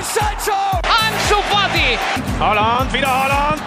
[0.00, 0.56] with Sancho!
[0.82, 1.98] Ansu Fati!
[2.38, 3.60] Holland, wieder Holland.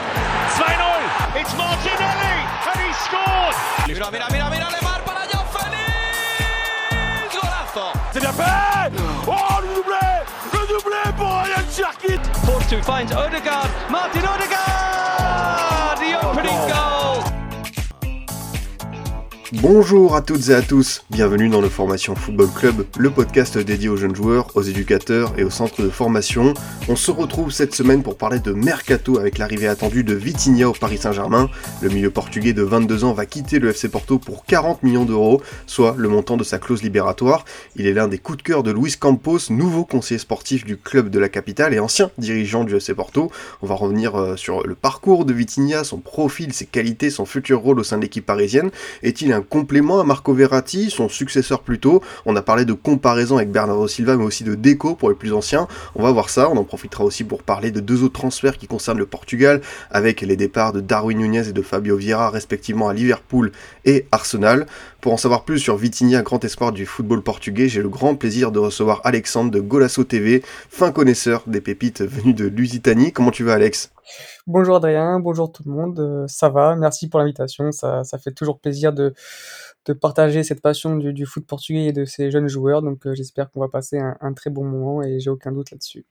[0.58, 1.40] 2-0.
[1.40, 2.38] It's Martinelli
[2.70, 3.56] and he scored.
[3.88, 7.34] Mira, mira, mira, mira, Lemar para Joao Félix!
[7.34, 7.88] Golazo!
[8.12, 8.92] C'est fait.
[9.28, 10.06] Oh, le doublé.
[10.54, 12.24] Le doublé pour Ryan Cherkit.
[12.46, 13.70] Force 2 finds Odegaard.
[13.90, 15.98] Martin Odegaard!
[16.00, 17.03] The opening goal!
[19.62, 23.88] Bonjour à toutes et à tous, bienvenue dans le Formation Football Club, le podcast dédié
[23.88, 26.56] aux jeunes joueurs, aux éducateurs et aux centres de formation.
[26.90, 30.74] On se retrouve cette semaine pour parler de Mercato avec l'arrivée attendue de Vitinha au
[30.74, 31.52] Paris Saint-Germain.
[31.84, 35.40] Le milieu portugais de 22 ans va quitter le FC Porto pour 40 millions d'euros,
[35.68, 37.46] soit le montant de sa clause libératoire.
[37.76, 41.12] Il est l'un des coups de cœur de Luis Campos, nouveau conseiller sportif du club
[41.12, 43.32] de la capitale et ancien dirigeant du FC Porto.
[43.62, 47.60] On va revenir euh, sur le parcours de Vitinha, son profil, ses qualités, son futur
[47.60, 48.72] rôle au sein de l'équipe parisienne.
[49.04, 52.02] Est-il un complément à Marco Verratti, son successeur plutôt.
[52.26, 55.34] On a parlé de comparaison avec Bernardo Silva, mais aussi de déco pour les plus
[55.34, 55.68] anciens.
[55.96, 56.50] On va voir ça.
[56.50, 60.22] On en profitera aussi pour parler de deux autres transferts qui concernent le Portugal, avec
[60.22, 63.52] les départs de Darwin Nunez et de Fabio Vieira, respectivement à Liverpool
[63.86, 64.66] et Arsenal.
[65.02, 68.52] Pour en savoir plus sur Vitinha, grand espoir du football portugais, j'ai le grand plaisir
[68.52, 73.12] de recevoir Alexandre de Golasso TV, fin connaisseur des pépites venues de Lusitanie.
[73.12, 73.93] Comment tu vas, Alex?
[74.48, 78.60] Bonjour Adrien, bonjour tout le monde, euh, ça va, merci pour l'invitation, ça, fait toujours
[78.60, 79.14] plaisir de,
[80.02, 83.60] partager cette passion du, foot portugais et de ces jeunes joueurs, donc euh, j'espère qu'on
[83.60, 86.06] va passer un très bon moment et j'ai aucun doute là-dessus.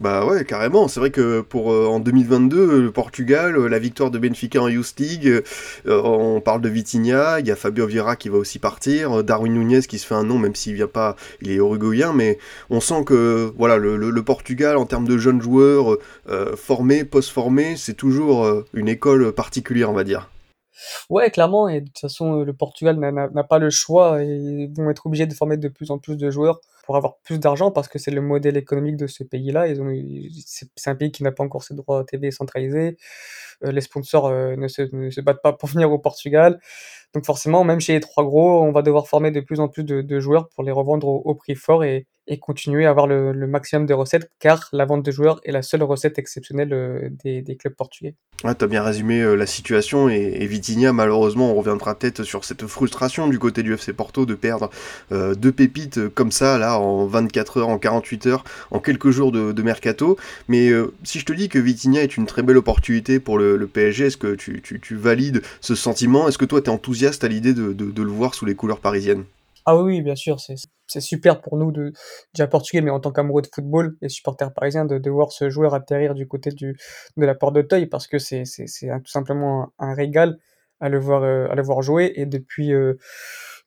[0.00, 0.88] Bah ouais, carrément.
[0.88, 4.68] C'est vrai que pour euh, en 2022, le Portugal, euh, la victoire de Benfica en
[4.68, 5.40] Youth euh,
[5.86, 9.82] on parle de Vitinha, il y a Fabio Vieira qui va aussi partir, Darwin Nunez
[9.82, 12.38] qui se fait un nom même s'il vient pas, il est uruguayen, mais
[12.70, 15.98] on sent que voilà le, le- Portugal en termes de jeunes joueurs
[16.56, 20.30] formés, post-formés, c'est toujours une école particulière, on va dire.
[21.10, 24.72] Ouais, clairement, et de toute façon, euh, le Portugal n'a- pas le choix et ils
[24.74, 27.70] vont être obligés de former de plus en plus de joueurs pour avoir plus d'argent
[27.70, 29.66] parce que c'est le modèle économique de ce pays-là.
[30.76, 32.96] C'est un pays qui n'a pas encore ses droits TV centralisés.
[33.64, 36.60] Euh, les sponsors euh, ne, se, battent pas pour venir au Portugal.
[37.14, 39.84] Donc forcément, même chez les trois gros, on va devoir former de plus en plus
[39.84, 43.86] de, joueurs pour les revendre au prix fort et, et continuer à avoir le, maximum
[43.86, 47.74] de recettes, car la vente de joueurs est la seule recette exceptionnelle euh, des, clubs
[47.74, 48.14] portugais.
[48.42, 52.44] Ouais, t'as bien résumé euh, la situation et, et Vitinha, malheureusement, on reviendra peut-être sur
[52.44, 54.70] cette frustration du côté du FC Porto de perdre
[55.12, 59.30] euh, deux pépites comme ça, là, en 24 heures, en 48 heures, en quelques jours
[59.32, 60.18] de, mercato.
[60.48, 60.70] Mais
[61.04, 64.16] si je te dis que Vitinha est une très belle opportunité pour le, PSG, est-ce
[64.18, 66.28] que tu, tu, tu valides ce sentiment?
[66.28, 69.24] Est-ce que toi, t'es enthousiaste à l'idée de le voir sous les couleurs parisiennes?
[69.66, 70.54] Ah oui, bien sûr, c'est
[70.86, 71.92] c'est super pour nous, de,
[72.34, 75.48] déjà portugais, mais en tant qu'amoureux de football et supporters parisiens, de, de voir ce
[75.48, 76.76] joueur atterrir du côté du,
[77.16, 80.38] de la porte d'Auteuil, parce que c'est c'est- c'est tout simplement un, régal
[80.80, 82.12] à le voir, euh, à le voir jouer.
[82.16, 82.94] Et depuis, euh,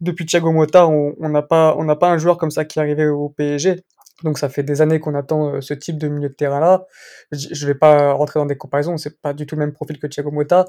[0.02, 2.82] depuis Thiago Motta, on n'a pas, on n'a pas un joueur comme ça qui est
[2.84, 3.84] arrivé au PSG.
[4.24, 6.86] Donc ça fait des années qu'on attend euh, ce type de milieu de terrain-là.
[7.32, 10.00] Je je vais pas rentrer dans des comparaisons, c'est pas du tout le même profil
[10.00, 10.66] que Thiago Motta,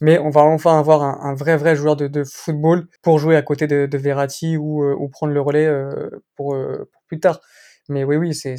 [0.00, 3.42] mais on va enfin avoir un, vrai vrai joueur de, de football pour jouer à
[3.42, 7.20] côté de, de Verratti ou, euh, ou prendre le relais euh, pour, euh, pour plus
[7.20, 7.40] tard.
[7.88, 8.56] Mais oui, oui, c'est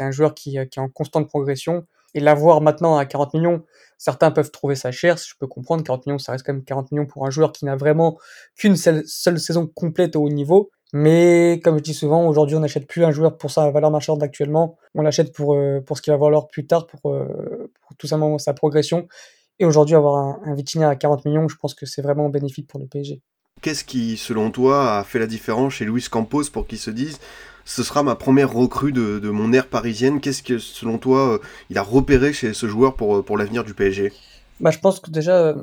[0.00, 1.86] un joueur qui, qui est en constante progression.
[2.14, 3.62] Et l'avoir maintenant à 40 millions,
[3.98, 6.90] certains peuvent trouver ça cher, je peux comprendre, 40 millions, ça reste quand même 40
[6.90, 8.18] millions pour un joueur qui n'a vraiment
[8.56, 10.70] qu'une seule, seule saison complète au haut niveau.
[10.94, 14.22] Mais comme je dis souvent, aujourd'hui on n'achète plus un joueur pour sa valeur marchande
[14.22, 18.38] actuellement, on l'achète pour, pour ce qu'il va valoir plus tard, pour, pour tout simplement
[18.38, 19.06] sa progression.
[19.58, 22.68] Et aujourd'hui, avoir un, un Vitinha à 40 millions, je pense que c'est vraiment bénéfique
[22.68, 23.20] pour le PSG.
[23.60, 27.18] Qu'est-ce qui, selon toi, a fait la différence chez Luis Campos pour qu'il se dise
[27.64, 30.20] ce sera ma première recrue de, de mon ère parisienne?
[30.20, 31.38] Qu'est-ce que, selon toi, euh,
[31.68, 34.12] il a repéré chez ce joueur pour, euh, pour l'avenir du PSG
[34.60, 35.54] Bah, je pense que déjà, euh,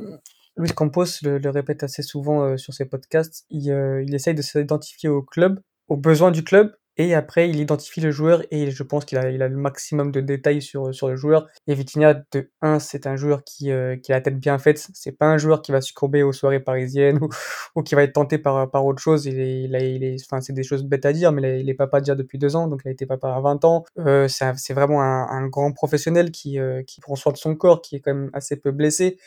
[0.58, 4.36] Luis Campos le, le répète assez souvent euh, sur ses podcasts, il, euh, il essaye
[4.36, 8.72] de s'identifier au club, aux besoins du club, et après il identifie le joueur, et
[8.72, 11.48] je pense qu'il a, il a le maximum de détails sur, sur le joueur.
[11.68, 14.88] Et Vitinha, de 1, c'est un joueur qui, euh, qui a la tête bien faite,
[14.94, 17.30] c'est pas un joueur qui va succomber aux soirées parisiennes ou,
[17.76, 19.26] ou qui va être tenté par, par autre chose.
[19.26, 21.62] Il est, il il est, enfin, c'est des choses bêtes à dire, mais il est,
[21.62, 23.84] il est papa déjà depuis deux ans, donc il a été papa à 20 ans.
[24.00, 27.56] Euh, c'est c'est vraiment un, un grand professionnel qui, euh, qui prend soin de son
[27.56, 29.18] corps, qui est quand même assez peu blessé.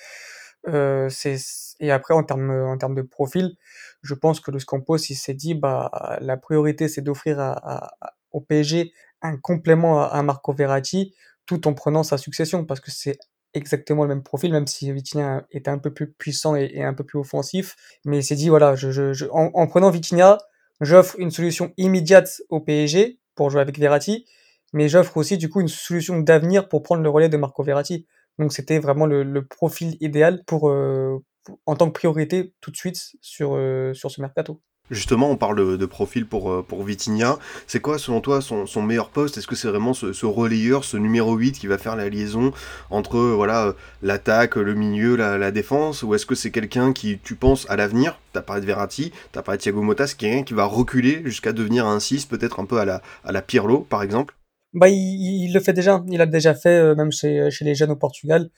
[0.66, 1.36] Euh, c'est
[1.80, 3.54] et après en termes en termes de profil,
[4.02, 7.92] je pense que Luis Campos il s'est dit bah la priorité c'est d'offrir à,
[8.32, 11.14] au PSG un complément à, Marco Verratti
[11.46, 13.18] tout en prenant sa succession parce que c'est
[13.54, 16.92] exactement le même profil même si Vitinha était un peu plus puissant et, et un
[16.94, 17.76] peu plus offensif.
[18.04, 20.38] Mais il s'est dit voilà je, je- en, en prenant Vitinha
[20.80, 24.26] j'offre une solution immédiate au PSG pour jouer avec Verratti
[24.72, 28.06] mais j'offre aussi du coup une solution d'avenir pour prendre le relais de Marco Verratti
[28.38, 31.18] donc c'était vraiment le, profil idéal pour, euh,
[31.66, 34.60] en tant que priorité tout de suite sur, euh, sur ce mercato.
[34.90, 37.38] Justement, on parle de profil pour, euh, pour Vitinha.
[37.66, 39.36] C'est quoi, selon toi, son, meilleur poste?
[39.36, 42.52] Est-ce que c'est vraiment ce, relayeur, ce numéro 8 qui va faire la liaison
[42.88, 46.02] entre voilà l'attaque, le milieu, la, la défense?
[46.02, 48.18] Ou est-ce que c'est quelqu'un qui, tu penses, à l'avenir?
[48.32, 51.52] T'as parlé de Verratti, t'as parlé de Thiago Motta, c'est quelqu'un qui va reculer jusqu'à
[51.52, 54.37] devenir un 6, peut-être un peu à la, à la Pirlo, par exemple?
[54.78, 56.02] Bah, il, le fait déjà.
[56.08, 58.50] Il a déjà fait, euh, même chez, chez les jeunes au Portugal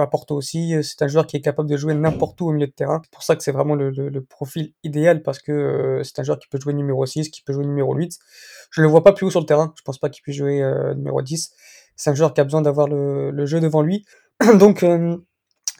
[0.00, 0.74] à Porto aussi.
[0.74, 3.00] Euh, c'est un joueur qui est capable de jouer n'importe où au milieu de terrain.
[3.04, 6.38] C'est pour ça que c'est vraiment le, profil idéal parce que euh, c'est un joueur
[6.38, 8.18] qui peut jouer numéro 6, qui peut jouer numéro 8.
[8.70, 9.72] Je ne le vois pas plus haut sur le terrain.
[9.76, 11.52] Je pense pas qu'il puisse jouer euh, numéro 10.
[11.96, 14.04] C'est un joueur qui a besoin d'avoir le, le, jeu devant lui.
[14.58, 15.16] Donc, euh,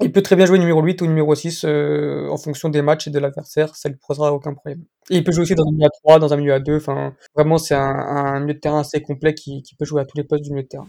[0.00, 3.06] il peut très bien jouer numéro 8 ou numéro 6 euh, en fonction des matchs
[3.06, 3.76] et de l'adversaire.
[3.76, 4.82] Ça ne lui posera aucun problème.
[5.10, 6.76] Et il peut jouer aussi dans un milieu à 3, dans un milieu à 2.
[6.76, 10.04] Enfin, vraiment, c'est un, un milieu de terrain assez complet qui, qui peut jouer à
[10.04, 10.88] tous les postes du milieu de terrain.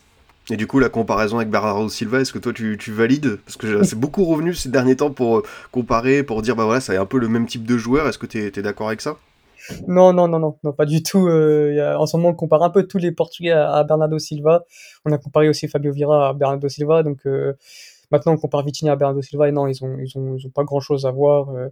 [0.50, 3.38] Et du coup, la comparaison avec Bernardo Silva, est-ce que toi tu, tu valides?
[3.46, 6.82] Parce que c'est beaucoup revenu ces derniers temps pour euh, comparer, pour dire bah voilà,
[6.82, 8.08] c'est un peu le même type de joueur.
[8.08, 9.18] Est-ce que tu es, es d'accord avec ça?
[9.88, 11.28] Non, non, non, non, non, pas du tout.
[11.28, 13.84] Euh, y a, en ce moment, on compare un peu tous les Portugais à, à,
[13.84, 14.64] Bernardo Silva.
[15.06, 17.02] On a comparé aussi Fabio Vieira à Bernardo Silva.
[17.02, 17.54] Donc euh,
[18.12, 19.48] maintenant, on compare Vitinha à Bernardo Silva.
[19.50, 21.50] Et non, ils ont, ils ont, ils ont pas grand-chose à voir.
[21.50, 21.70] Euh,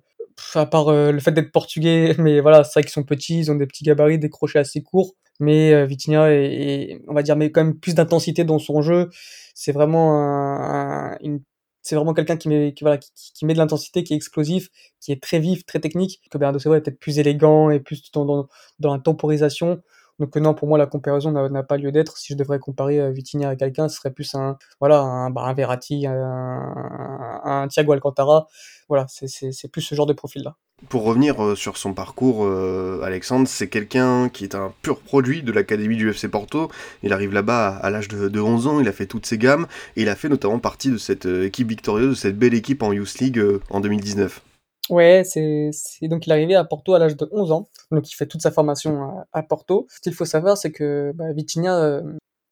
[0.55, 3.51] à part euh, le fait d'être portugais, mais voilà, c'est vrai qu'ils sont petits, ils
[3.51, 7.35] ont des petits gabarits, des crochets assez courts mais euh, Vitinha est, on va dire
[7.35, 9.09] mais quand même plus d'intensité dans son jeu
[9.53, 11.41] c'est vraiment un, un, une
[11.81, 14.69] c'est vraiment quelqu'un qui met qui, voilà qui, qui met de l'intensité qui est explosif
[15.01, 18.11] qui est très vif très technique que Bernardo Silva est peut-être plus élégant et plus
[18.11, 18.47] dans,
[18.79, 19.81] dans la temporisation
[20.19, 22.17] donc non, pour moi, la comparaison n'a pas lieu d'être.
[22.17, 25.51] Si je devrais comparer euh, Vitinha à quelqu'un, ce serait plus un, voilà, un, bah,
[25.53, 28.47] Verratti, un, Thiago Alcantara.
[28.89, 30.55] Voilà, c'est plus ce genre de profil-là.
[30.89, 35.41] Pour revenir euh, sur son parcours, euh, Alexandre, c'est quelqu'un qui est un pur produit
[35.41, 36.69] de l'académie du FC Porto.
[37.03, 39.67] Il arrive là-bas à, l'âge de, de, 11 ans, il a fait toutes ses gammes,
[39.95, 42.83] et il a fait notamment partie de cette euh, équipe victorieuse, de cette belle équipe
[42.83, 44.41] en Youth League euh, en 2019.
[44.89, 45.71] Ouais, c'est
[46.03, 48.41] donc il est arrivé à Porto à l'âge de 11 ans, donc il fait toute
[48.41, 49.87] sa formation à, Porto.
[49.89, 52.01] Ce qu'il faut savoir, c'est que bah, Vitinha euh,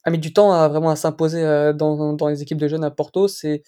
[0.06, 2.86] a mis du temps à vraiment à s'imposer euh, dans, dans les équipes de jeunes
[2.86, 3.28] à Porto.
[3.28, 3.63] C'est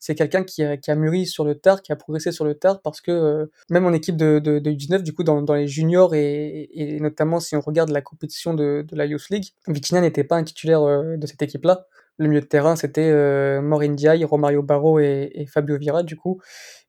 [0.00, 2.54] c'est quelqu'un qui a, qui a mûri sur le tard, qui a progressé sur le
[2.54, 5.54] tard, parce que euh, même en équipe de, de, de 19 du coup, dans, dans
[5.54, 9.46] les juniors, et, et, notamment si on regarde la compétition de, de la Youth League,
[9.68, 11.86] Vitinha n'était pas un titulaire de cette équipe-là.
[12.18, 16.40] Le milieu de terrain, c'était euh, Maureen Diaye, Romario Barro et, Fabio Vira, du coup.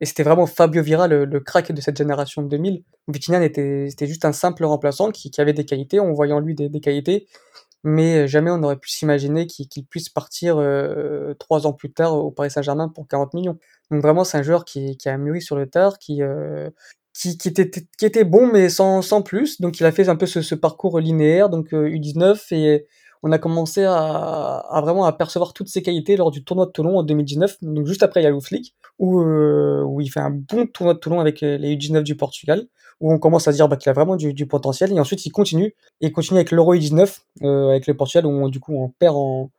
[0.01, 2.83] Et c'était vraiment Fabio Vira, le, crack de cette génération de 2000.
[3.07, 6.79] Vitinha était, juste un simple remplaçant qui, avait des qualités, on voyait en lui des,
[6.79, 7.27] qualités,
[7.83, 12.13] mais jamais on n'aurait pu s'imaginer qu'il qu puisse partir euh, trois ans plus tard
[12.15, 13.59] au Paris Saint-Germain pour 40 millions.
[13.91, 16.71] Donc vraiment, c'est un joueur qui, a mûri sur le tard, qui, euh,
[17.13, 19.61] qui, qui, était, qui était bon, mais sans, sans plus.
[19.61, 22.87] Donc il a fait un peu ce, ce parcours linéaire, donc euh, U19, et
[23.23, 26.97] on a commencé à, à, vraiment apercevoir toutes ses qualités lors du tournoi de Toulon
[26.97, 30.19] en 2019, donc juste après il y a Youth League, où, euh, où il fait
[30.21, 32.67] un bon tournoi de Toulon avec les U19 du Portugal
[32.99, 34.91] où on commence à dire bah, qu'il a vraiment du, potentiel.
[34.91, 35.75] Et ensuite, il continue.
[36.01, 38.89] Et il continue avec l'Euro 19 euh, avec le Portugal, où on, du coup, on
[38.89, 39.49] perd en,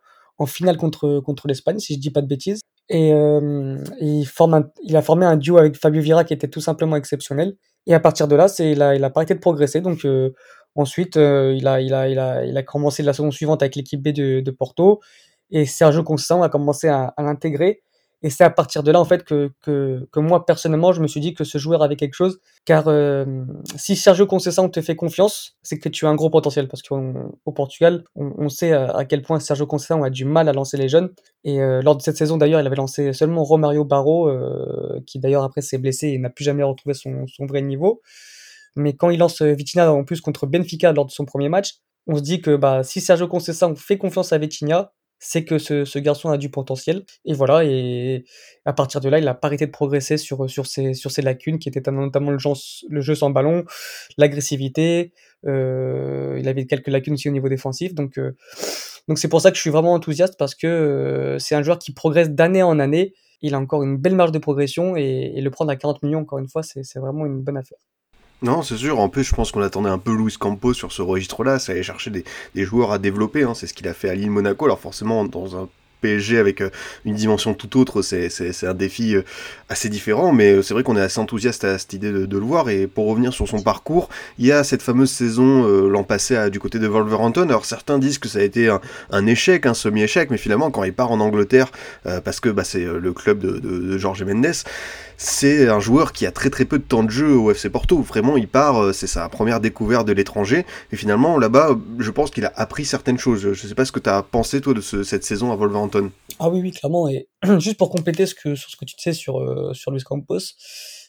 [0.47, 2.61] finale contre, contre l'Espagne, si je dis pas de bêtises.
[2.89, 6.61] Et, euh, il, forme il a formé un duo avec Fabio Vira qui était tout
[6.61, 7.57] simplement exceptionnel.
[7.87, 9.81] Et à partir de là, c'est, il, a, il a pas arrêté de progresser.
[9.81, 10.31] Donc euh,
[10.75, 13.77] ensuite, euh, il, a, il, a, il, a, il a commencé la saison suivante avec
[13.77, 15.01] l'équipe B de, de Porto.
[15.51, 17.83] Et Sergio Constant a commencé à, l'intégrer.
[18.23, 21.21] Et c'est à partir de là, en fait, que, que, moi, personnellement, je me suis
[21.21, 22.39] dit que ce joueur avait quelque chose.
[22.67, 23.25] Car euh,
[23.77, 26.69] si Sergio Conceição te fait confiance, c'est que tu as un gros potentiel.
[26.69, 30.77] Parce qu'au Portugal, on, sait à quel point Sergio Conceição a du mal à lancer
[30.77, 31.11] les jeunes.
[31.45, 34.31] Et euh, lors de cette saison, d'ailleurs, il avait lancé seulement Romario Barro,
[35.07, 38.03] qui d'ailleurs après s'est blessé et n'a plus jamais retrouvé son, vrai niveau.
[38.77, 41.75] Mais quand il lance Vitinha en plus contre Benfica lors de son premier match,
[42.07, 45.85] on se dit que bah, si Sergio Conceição fait confiance à Vitinha, c'est que ce,
[45.85, 47.05] ce, garçon a du potentiel.
[47.27, 48.25] Et voilà, et
[48.65, 51.21] à partir de là, il a pas arrêté de progresser sur, sur, ses, sur ses
[51.21, 52.50] lacunes, qui étaient notamment le, jeu,
[52.89, 53.65] le jeu sans ballon,
[54.17, 55.12] l'agressivité.
[55.47, 57.95] Euh, il avait quelques lacunes aussi au niveau défensif.
[57.95, 58.35] Donc, euh,
[59.09, 61.79] donc c'est pour ça que je suis vraiment enthousiaste, parce que euh, c'est un joueur
[61.79, 63.12] qui progresse d'année en année.
[63.43, 66.21] Il a encore une belle marge de progression, et, et le prendre à 40 millions,
[66.21, 67.79] encore une fois, c'est vraiment une bonne affaire.
[68.42, 68.99] Non, c'est sûr.
[68.99, 71.59] En plus, je pense qu'on attendait un peu Luis Campos sur ce registre-là.
[71.59, 73.42] Ça allait chercher des, des joueurs à développer.
[73.42, 73.52] Hein.
[73.54, 74.64] C'est ce qu'il a fait à Lille Monaco.
[74.64, 75.68] Alors forcément, dans un
[76.00, 76.70] PSG avec euh,
[77.04, 78.30] une dimension tout autre, c'est
[78.66, 79.23] un défi euh,
[79.70, 82.38] assez différent, mais euh, c'est vrai qu'on est assez enthousiaste à cette idée de, de,
[82.38, 82.68] le voir.
[82.68, 86.37] Et pour revenir sur son parcours, il y a cette fameuse saison euh, l'an passé
[86.37, 87.42] à, du côté de Wolverhampton.
[87.42, 88.80] Alors certains disent que ça a été un,
[89.11, 91.70] un échec, un semi-échec, mais finalement quand il part en Angleterre,
[92.06, 94.54] euh, parce que bah, c'est le club de, de, de Jorge Mendes,
[95.23, 98.00] c'est un joueur qui a très très peu de temps de jeu au FC Porto.
[98.00, 100.65] Vraiment, il part, c'est sa première découverte de l'étranger.
[100.93, 103.53] Et finalement, là-bas, je pense qu'il a appris certaines choses.
[103.53, 106.11] Je sais pas ce que tu as pensé, toi, de ce, cette saison à Wolverhampton.
[106.39, 107.07] Ah oui, oui, clairement.
[107.07, 110.39] Et juste pour compléter sur ce que tu sais sur, euh, sur Luis Campos,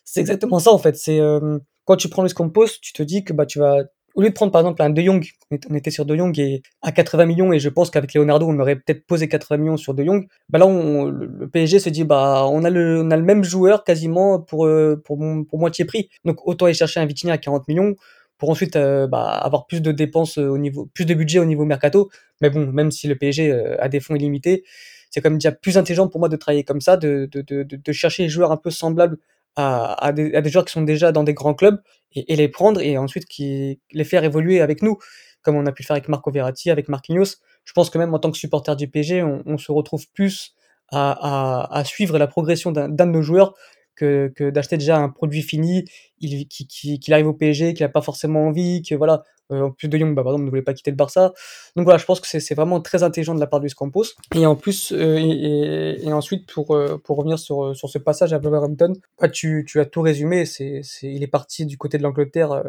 [0.03, 0.97] c'est exactement ça, en fait.
[0.97, 3.77] C'est, euh, quand tu prends Luis Campos, tu te dis que bah, tu vas,
[4.15, 5.25] au lieu de prendre par exemple un De Jong,
[5.69, 8.59] on était sur De Jong et à 80 millions, et je pense qu'avec Leonardo, on
[8.59, 10.27] aurait peut-être posé 80 millions sur De Jong.
[10.49, 15.01] Bah là, le PSG se dit, bah, on a le, même joueur quasiment pour, euh,
[15.03, 16.09] pour, moitié prix.
[16.25, 17.95] Donc autant aller chercher un Vitinha à 40 millions
[18.37, 21.65] pour ensuite euh, bah, avoir plus de dépenses au niveau, plus de budget au niveau
[21.65, 22.09] mercato.
[22.41, 24.63] Mais bon, même si le PSG euh, a des fonds illimités,
[25.09, 27.63] c'est quand même déjà plus intelligent pour moi de travailler comme ça, de, de, de,
[27.63, 29.17] de chercher les joueurs un peu semblables
[29.55, 31.81] à, à, des, à, des, joueurs qui sont déjà dans des grands clubs
[32.13, 34.97] et, et, les prendre et ensuite qui, les faire évoluer avec nous,
[35.41, 37.37] comme on a pu le faire avec Marco Verratti, avec Marquinhos.
[37.63, 40.55] Je pense que même en tant que supporter du PSG, on, on se retrouve plus
[40.89, 43.53] à, à, à suivre la progression d'un de nos joueurs
[43.95, 45.85] que, d'acheter déjà un produit fini,
[46.19, 49.61] il, qui, qui, qui arrive au PSG, qu'il n'a pas forcément envie, que voilà, euh,
[49.63, 51.33] en plus de Young, bah, par exemple, ne voulait pas quitter le Barça.
[51.75, 54.05] Donc voilà, je pense que c'est vraiment très intelligent de la part de Campos.
[54.35, 58.39] Et en plus, euh, et, ensuite, pour, euh, pour revenir sur, sur ce passage à
[58.39, 60.45] Wolverhampton, bah, tu, tu as tout résumé.
[60.45, 62.63] C'est, il est parti du côté de l'Angleterre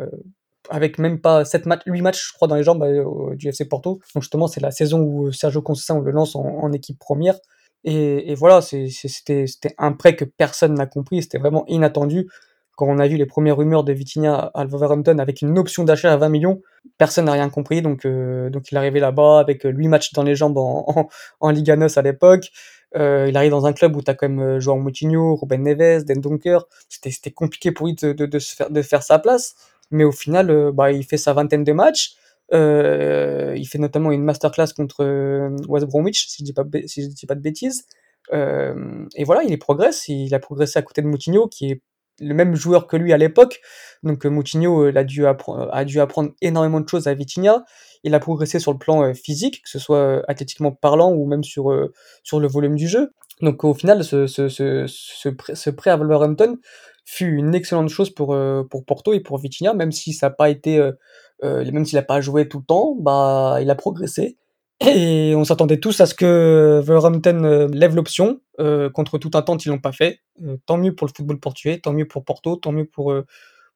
[0.70, 4.00] avec même pas 7 matchs, 8 matchs, je crois, dans les jambes du FC Porto.
[4.14, 7.38] Donc justement, c'est la saison où Sergio Conceição le lance en équipe première.
[7.84, 9.46] Et, voilà, c'était
[9.78, 12.28] un prêt que personne n'a compris, c'était vraiment inattendu.
[12.76, 16.12] Quand on a vu les premières rumeurs de Vitinha à Wolverhampton avec une option d'achat
[16.12, 16.62] à 20 millions,
[16.96, 17.82] personne n'a rien compris.
[17.82, 21.08] Donc, euh, donc il est arrivé là-bas avec 8 matchs dans les jambes en,
[21.40, 22.50] en, Liga NOS à l'époque.
[22.96, 26.04] Euh, il arrive dans un club où tu as quand même João Moutinho, Ruben Neves,
[26.04, 26.60] Den Donker.
[26.88, 29.54] C'était compliqué pour lui de, faire, sa place.
[29.90, 32.16] Mais au final, euh, bah, il fait sa vingtaine de matchs.
[32.52, 37.34] Euh, il fait notamment une masterclass contre euh, West Bromwich, si je dis dis pas
[37.34, 37.86] de bêtises.
[38.32, 40.08] Euh, et voilà, il progresse.
[40.08, 41.82] Il a progressé à côté de Moutinho, qui est
[42.20, 43.60] le même joueur que lui à l'époque.
[44.02, 47.64] Donc Moutinho a, dû a dû apprendre énormément de choses à Vitinha.
[48.04, 51.72] Il a progressé sur le plan physique, que ce soit athlétiquement parlant ou même sur,
[52.22, 53.12] sur le volume du jeu.
[53.40, 56.58] Donc au final, ce, ce, ce, ce prêt à Wolverhampton
[57.04, 58.36] fut une excellente chose pour,
[58.70, 60.80] pour Porto et pour Vitinha, même si ça n'a pas été
[61.44, 64.36] euh, même s'il n'a pas joué tout le temps, bah, il a progressé.
[64.80, 68.40] Et on s'attendait tous à ce que Wolverhampton euh, lève l'option.
[68.58, 70.20] Euh, contre toute attente, ils l'ont pas fait.
[70.42, 73.24] Euh, tant mieux pour le football portugais, tant mieux pour Porto, tant mieux pour, euh,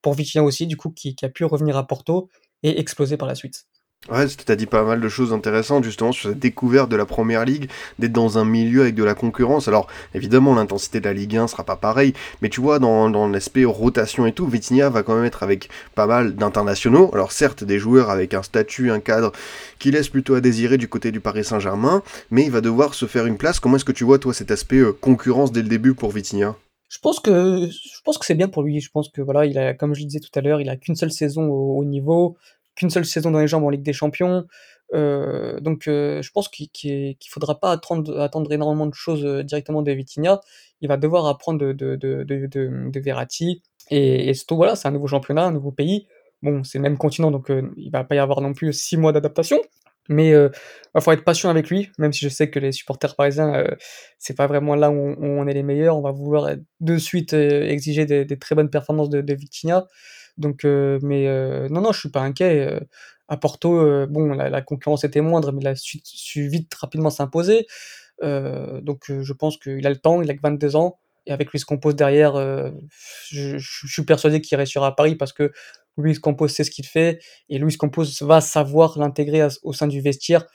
[0.03, 2.29] pour Vitinha aussi, du coup, qui, a pu revenir à Porto
[2.63, 3.67] et exploser par la suite.
[4.09, 7.07] Ouais, tu as dit pas mal de choses intéressantes justement sur cette découverte de la
[7.07, 9.67] première ligue, d'être dans un milieu avec de la concurrence.
[9.67, 13.27] Alors évidemment l'intensité de la Ligue 1 sera pas pareil, mais tu vois dans, dans
[13.27, 17.11] l'aspect rotation et tout, Vitinha va quand même être avec pas mal d'internationaux.
[17.15, 19.33] Alors certes des joueurs avec un statut, un cadre
[19.81, 23.07] qui laisse plutôt à désirer du côté du Paris Saint-Germain, mais il va devoir se
[23.07, 23.59] faire une place.
[23.59, 26.55] Comment est-ce que tu vois toi cet aspect euh, concurrence dès le début pour Vitinha?
[26.89, 28.81] Je pense que je pense que c'est bien pour lui.
[28.81, 30.77] Je pense que voilà, il a, comme je le disais tout à l'heure, il a
[30.77, 32.37] qu'une seule saison au, au niveau
[32.77, 34.47] qu'une seule saison dans les jambes en Ligue des Champions.
[34.95, 39.83] Euh, donc euh, je pense qu'il qu faudra pas attendre, énormément de choses euh, directement
[39.83, 40.41] de Vitinha.
[40.81, 43.63] Il va devoir apprendre de, de, Verratti.
[43.91, 46.07] Et, surtout, voilà, c'est un nouveau championnat, un nouveau pays.
[46.43, 48.97] Bon, c'est le même continent, donc euh, il va pas y avoir non plus six
[48.97, 49.59] mois d'adaptation.
[50.09, 53.65] Mais il faut être patient avec lui, même si je sais que les supporters parisiens,
[54.21, 55.97] c'est pas vraiment là où on, est les meilleurs.
[55.97, 59.85] On va vouloir de suite exiger des, des, très bonnes performances de Vitinha.
[60.39, 62.67] Donc, euh, mais euh, non, non, je suis pas inquiet.
[62.67, 62.81] Euh,
[63.29, 67.67] à Porto, bon, la, concurrence était moindre, mais il a su, vite rapidement s'imposer.
[68.23, 70.23] donc, je pense qu'il a le temps.
[70.23, 71.01] Il a que 22 ans.
[71.27, 72.35] Et avec Luis Campos derrière,
[73.29, 75.51] je, je, suis persuadé qu'il restera à Paris parce que
[75.97, 80.01] Luis Campos sait ce qu'il fait et Luis Campos va savoir l'intégrer au sein du
[80.01, 80.47] vestiaire.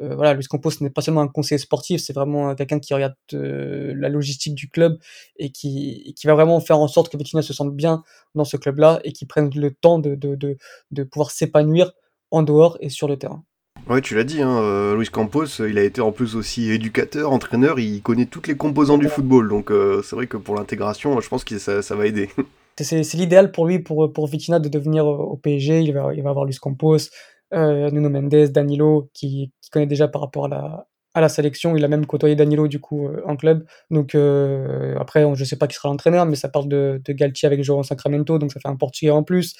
[0.00, 3.14] Euh, voilà, Luis Campos n'est pas seulement un conseiller sportif, c'est vraiment quelqu'un qui regarde
[3.34, 4.98] euh, la logistique du club
[5.36, 8.02] et qui, et qui, va vraiment faire en sorte que Vitinha se sente bien
[8.34, 10.56] dans ce club-là et qui prenne le temps de, de, de,
[10.90, 11.92] de pouvoir s'épanouir
[12.30, 13.44] en dehors et sur le terrain.
[13.88, 17.32] Ouais, tu l'as dit, hein, euh, Luis Campos, il a été en plus aussi éducateur,
[17.32, 21.20] entraîneur, il connaît toutes les composantes du football, donc euh, c'est vrai que pour l'intégration,
[21.20, 22.28] je pense que ça, ça va aider.
[22.78, 26.30] c'est l'idéal pour lui, pour, pour Vitinha, de devenir au PSG, il va, il va
[26.30, 27.08] avoir Luis Campos, euh,
[27.52, 30.86] Nuno Mendes, Danilo, qui, connaît déjà par rapport à
[31.20, 31.76] la, sélection.
[31.76, 33.64] Il a même côtoyé Danilo du coup euh, en club.
[33.90, 37.46] Donc euh, après, je sais pas qui sera l'entraîneur, mais ça parle de, de Galtier
[37.46, 39.54] avec João Sacramento, donc ça fait un Portugais en plus.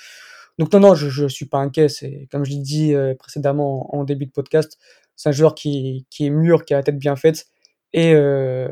[0.59, 1.89] Donc non, non, je, je suis pas inquiet.
[1.89, 4.79] C'est comme je l'ai dit euh, précédemment en, début de podcast,
[5.17, 7.47] c'est un joueur qui est mûr, qui a la tête bien faite
[7.93, 8.69] et euh,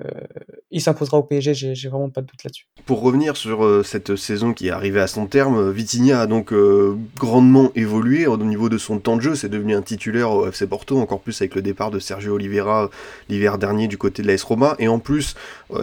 [0.70, 2.66] il s'imposera au PSG, j'ai vraiment pas de doute là-dessus.
[2.86, 6.52] Pour revenir sur euh, cette saison qui est arrivée à son terme, Vitinha a donc
[6.52, 10.46] euh, grandement évolué au niveau de son temps de jeu, c'est devenu un titulaire au
[10.46, 12.90] FC Porto, encore plus avec le départ de Sergio Oliveira
[13.28, 15.34] l'hiver dernier du côté de l'AS Roma, et en plus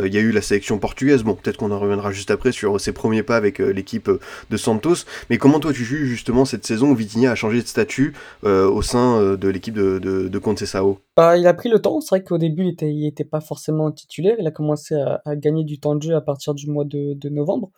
[0.04, 2.80] il y a eu la sélection portugaise, bon peut-être qu'on en reviendra juste après sur
[2.80, 4.10] ses premiers pas avec l'équipe
[4.50, 7.68] de Santos, mais comment toi tu juges justement cette saison où Vitinha a changé de
[7.68, 8.14] statut
[8.44, 10.42] au sein de l'équipe de, de, de
[11.16, 13.42] bah, Il a pris le temps, c'est vrai qu'au début il était, il était pas
[13.42, 14.36] forcément titulaire.
[14.40, 17.72] Il a commencé à, gagner du temps de jeu à partir du mois de, novembre.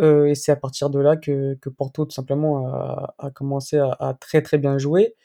[0.00, 2.66] et c'est à partir de là que, Porto, tout simplement,
[3.18, 5.16] a, commencé à, très très bien jouer.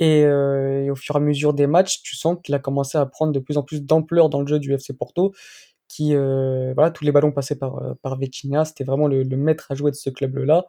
[0.00, 3.06] Et, et, au fur et à mesure des matchs, tu sens qu'il a commencé à
[3.06, 5.34] prendre de plus en plus d'ampleur dans le jeu du FC Porto,
[5.88, 9.74] qui, voilà, tous les ballons passaient par, par Vitinha, c'était vraiment le, le, maître à
[9.74, 10.66] jouer de ce club-là.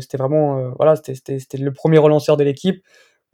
[0.00, 2.82] c'était vraiment, voilà, c'était le premier relanceur de l'équipe.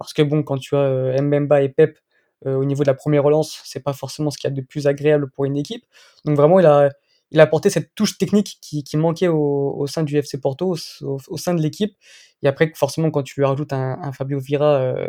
[0.00, 1.98] Parce que bon, quand tu as Mbemba et Pep
[2.46, 4.86] au niveau de la première relance, c'est pas forcément ce qu'il y a de plus
[4.86, 5.84] agréable pour une équipe.
[6.24, 6.90] Donc vraiment, il a,
[7.30, 10.76] il a apporté cette touche technique qui, qui manquait au, au, sein du FC Porto,
[11.02, 11.94] au, sein de l'équipe.
[12.42, 15.08] Et après, forcément, quand tu lui rajoutes un, Fabio Vira, euh,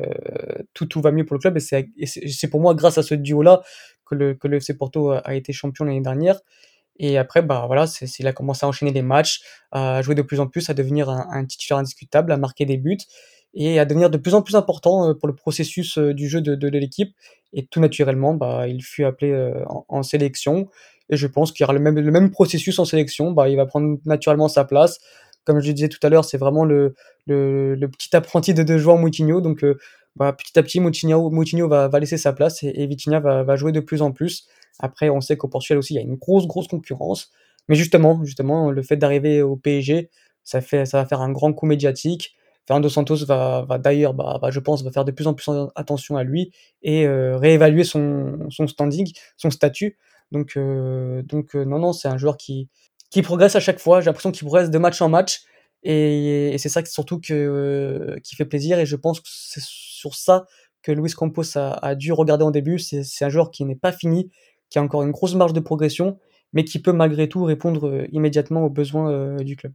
[0.74, 1.58] tout, tout va mieux pour le club.
[1.58, 3.62] Et c'est pour moi, grâce à ce duo-là,
[4.06, 6.40] que le, que le FC Porto a, été champion l'année dernière.
[6.98, 10.22] Et après, bah voilà, c'est il a commencé à enchaîner les matchs, à jouer de
[10.22, 13.00] plus en plus, à devenir un titulaire indiscutable, à marquer des buts
[13.54, 17.14] et à devenir de plus en plus important pour le processus du jeu de, l'équipe.
[17.54, 19.34] Et tout naturellement, bah, il fut appelé
[19.68, 20.70] en, en sélection.
[21.12, 23.32] Et je pense qu'il y aura le même, le même processus en sélection.
[23.32, 25.00] Bah, il va prendre naturellement sa place.
[25.44, 26.96] Comme je le disais tout à l'heure, c'est vraiment le,
[27.28, 29.42] le, petit apprenti de, de joueur Moutinho.
[29.42, 29.78] Donc, euh,
[30.16, 33.44] bah, petit à petit, Moutinho, Moutinho va, va laisser sa place et, et Vitinha va,
[33.44, 34.48] va jouer de plus en plus.
[34.80, 37.32] Après, on sait qu'au Portugal aussi, il y a une grosse, grosse concurrence.
[37.68, 40.10] Mais justement, justement, le fait d'arriver au PSG,
[40.44, 42.36] ça, fait, ça va faire un grand coup médiatique.
[42.68, 46.24] Fernando Santos va, d'ailleurs, bah, je pense, va faire de plus en plus attention à
[46.24, 46.52] lui
[46.84, 49.98] et euh, réévaluer son, standing, son statut.
[50.32, 52.70] Donc, euh, euh, non, non, c'est un joueur qui,
[53.24, 54.00] progresse à chaque fois.
[54.00, 55.42] J'ai l'impression qu'il progresse de match en match.
[55.84, 58.80] Et, c'est ça surtout qui fait plaisir.
[58.80, 60.46] Et je pense que c'est sur ça
[60.84, 62.78] que Luis Campos a, dû regarder en début.
[62.80, 64.30] C'est un joueur qui n'est pas fini,
[64.70, 66.20] qui a encore une grosse marge de progression,
[66.54, 69.74] mais qui peut malgré tout répondre immédiatement aux besoins du club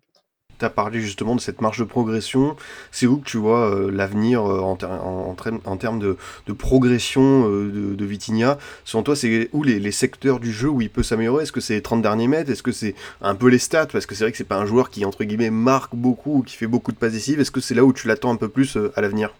[0.58, 2.56] tu as parlé justement de cette marge de progression.
[2.90, 6.16] C'est où que tu vois euh, l'avenir euh, en, ter en, en, en, termes de,
[6.52, 10.80] progression euh, de, de, Vitinha Selon toi, c'est où les, les, secteurs du jeu où
[10.80, 11.42] il peut s'améliorer?
[11.44, 12.50] Est-ce que c'est les 30 derniers mètres?
[12.50, 13.86] Est-ce que c'est un peu les stats?
[13.86, 16.42] Parce que c'est vrai que c'est pas un joueur qui, entre guillemets, marque beaucoup ou
[16.42, 17.40] qui fait beaucoup de passes décisives.
[17.40, 19.32] Est-ce que c'est là où tu l'attends un peu plus à l'avenir?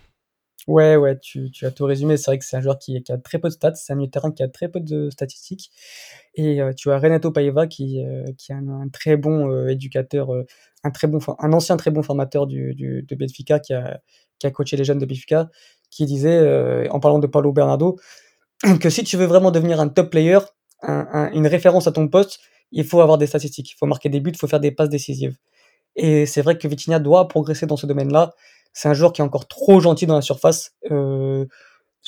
[0.67, 2.17] Ouais, ouais, tu, tu, as tout résumé.
[2.17, 3.77] C'est vrai que c'est un joueur qui, a très peu de stats.
[3.77, 5.71] C'est un milieu de terrain qui a très peu de statistiques.
[6.35, 10.29] Et euh, tu as Renato Paiva qui, euh, qui est un, très bon euh, éducateur,
[10.83, 14.01] un très bon, un ancien très bon formateur du, du, de Benfica qui a,
[14.39, 15.51] qui a coaché les jeunes de Benfica,
[15.91, 17.97] qui disait, en parlant de Paulo Bernardo,
[18.81, 20.39] que si tu veux vraiment devenir un top player,
[20.83, 22.41] un, un, une référence à ton poste,
[22.73, 24.91] il faut avoir des statistiques, il faut marquer des buts, il faut faire des passes
[24.91, 25.37] décisives.
[25.97, 28.35] Et c'est vrai que Vitinha doit progresser dans ce domaine-là.
[28.77, 30.73] C'est un joueur qui est encore trop gentil dans la surface.
[30.91, 31.47] Euh,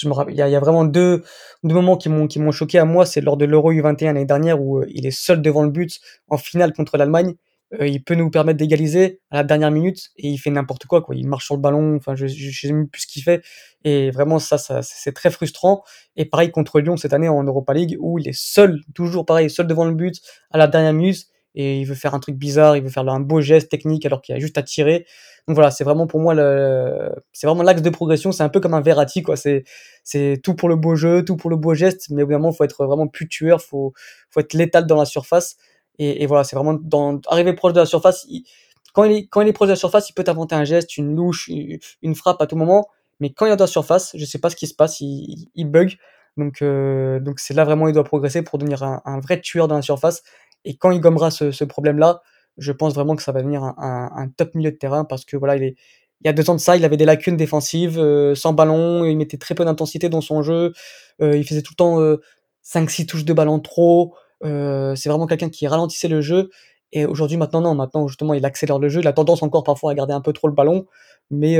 [0.04, 1.24] il y a, vraiment deux,
[1.62, 3.06] moments qui m'ont choqué à moi.
[3.06, 5.98] C'est lors de l'Euro U21 l'année dernière où euh, il est seul devant le but
[6.28, 7.36] en finale contre l'Allemagne.
[7.80, 11.02] Euh, il peut nous permettre d'égaliser à la dernière minute et il fait n'importe quoi.
[11.12, 11.96] Il marche sur le ballon.
[11.96, 13.42] Enfin, je, je, sais plus ce qu'il fait.
[13.84, 15.82] Et vraiment ça c'est très frustrant.
[16.16, 19.48] Et pareil contre Lyon cette année en Europa League où il est seul, toujours pareil,
[19.48, 22.76] seul devant le but à la dernière minute et il veut faire un truc bizarre,
[22.76, 25.06] il veut faire un beau geste technique alors qu'il a juste à tirer.
[25.46, 28.32] Donc voilà, c'est vraiment pour moi le, c'est vraiment l'axe de progression.
[28.32, 29.36] C'est un peu comme un Verratti, quoi.
[29.36, 29.64] C'est,
[30.04, 32.84] c'est tout pour le beau jeu, tout pour le beau geste, mais évidemment, faut être
[32.84, 33.94] vraiment plus tueur, faut,
[34.30, 35.56] faut être létal dans la surface.
[36.00, 38.26] Et, voilà, c'est vraiment dans, arriver proche de la surface.
[38.94, 40.96] Quand il est, quand il est proche de la surface, il peut t'inventer un geste,
[40.96, 42.88] une louche, une frappe à tout moment.
[43.20, 45.64] Mais quand il est dans la surface, je sais pas ce qui se passe, il,
[45.64, 45.96] bug.
[46.36, 49.74] Donc, euh, donc c'est là vraiment il doit progresser pour devenir un, vrai tueur dans
[49.76, 50.22] la surface.
[50.68, 52.20] Et quand il gommera ce, problème-là,
[52.58, 55.34] je pense vraiment que ça va devenir un, un, top milieu de terrain parce que
[55.38, 55.74] voilà, il
[56.26, 59.16] y a deux ans de ça, il avait des lacunes défensives, euh, sans ballon, il
[59.16, 60.74] mettait très peu d'intensité dans son jeu,
[61.22, 62.20] euh, il faisait tout le temps euh,
[62.62, 66.50] 5-6 touches de ballon trop, euh, c'est vraiment quelqu'un qui ralentissait le jeu,
[66.92, 69.92] et aujourd'hui maintenant non, maintenant justement il accélère le jeu, il a tendance encore parfois
[69.92, 70.84] à garder un peu trop le ballon,
[71.30, 71.56] mais,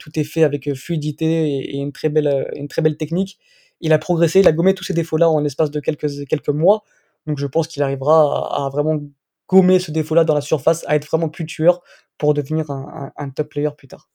[0.00, 3.38] tout est fait avec fluidité et, une, très belle, technique.
[3.82, 6.84] Il a progressé, il a gommé tous ces défauts-là en l'espace de quelques mois,
[7.26, 9.00] donc je pense qu'il arrivera à, à vraiment
[9.48, 11.82] gommer ce défaut-là dans la surface, à être vraiment plus tueur
[12.18, 14.08] pour devenir un, un, un top player plus tard.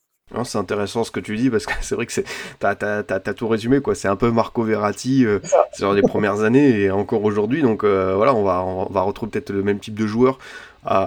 [0.43, 2.13] C'est intéressant ce que tu dis parce que c'est vrai que
[2.60, 3.95] t'as, t'as tout résumé quoi.
[3.95, 5.39] C'est un peu Marco Verratti euh,
[5.80, 7.62] dans les premières années et encore aujourd'hui.
[7.62, 10.38] Donc euh, voilà, on va on va retrouver peut-être le même type de joueur.
[10.89, 11.06] Euh,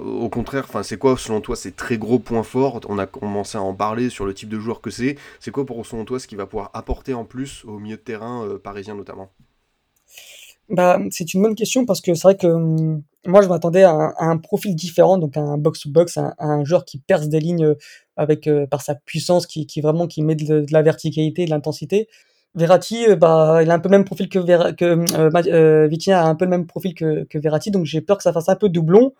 [0.00, 2.80] au contraire, enfin c'est quoi selon toi ces très gros points forts?
[2.88, 5.16] On a commencé à en parler sur le type de joueur que c'est.
[5.38, 8.02] C'est quoi pour selon toi ce qui va pouvoir apporter en plus au milieu de
[8.02, 9.30] terrain euh, parisien notamment?
[10.72, 14.14] Bah, c'est une bonne question parce que c'est vrai que hum, moi je m'attendais à,
[14.18, 17.74] un profil différent, donc un box-to-box, un, joueur qui perce des lignes euh,
[18.16, 22.08] avec euh, par sa puissance, qui, vraiment qui met de, la verticalité, de l'intensité.
[22.54, 26.34] Verratti, euh, bah, il a un peu le même profil que, Ver euh, Vitinha un
[26.34, 29.12] peu le même profil que, Verratti, donc j'ai peur que ça fasse un peu doublon.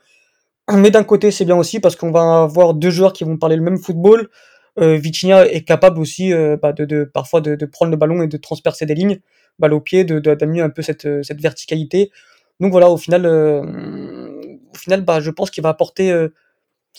[0.72, 3.56] Mais d'un côté, c'est bien aussi parce qu'on va avoir deux joueurs qui vont parler
[3.56, 4.28] le même football.
[4.78, 8.94] Vitinha est capable aussi bah, de, parfois de, prendre le ballon et de transpercer des
[8.94, 9.18] lignes,
[9.58, 12.10] balle au pied, d'amener un peu cette, cette verticalité.
[12.60, 13.62] Donc voilà, au final, euh,
[14.72, 16.28] au final, bah, je pense qu'il va apporter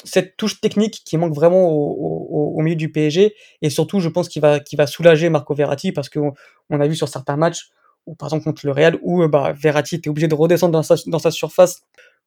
[0.03, 3.33] cette touche technique qui manque vraiment au, milieu du PSG.
[3.61, 6.33] Et surtout, je pense qu'il va, va soulager Marco Verratti parce qu'on
[6.69, 7.69] on a vu sur certains matchs,
[8.05, 10.95] ou par exemple contre le Real, où bah, Verratti était obligé de redescendre dans sa,
[11.07, 11.81] dans sa surface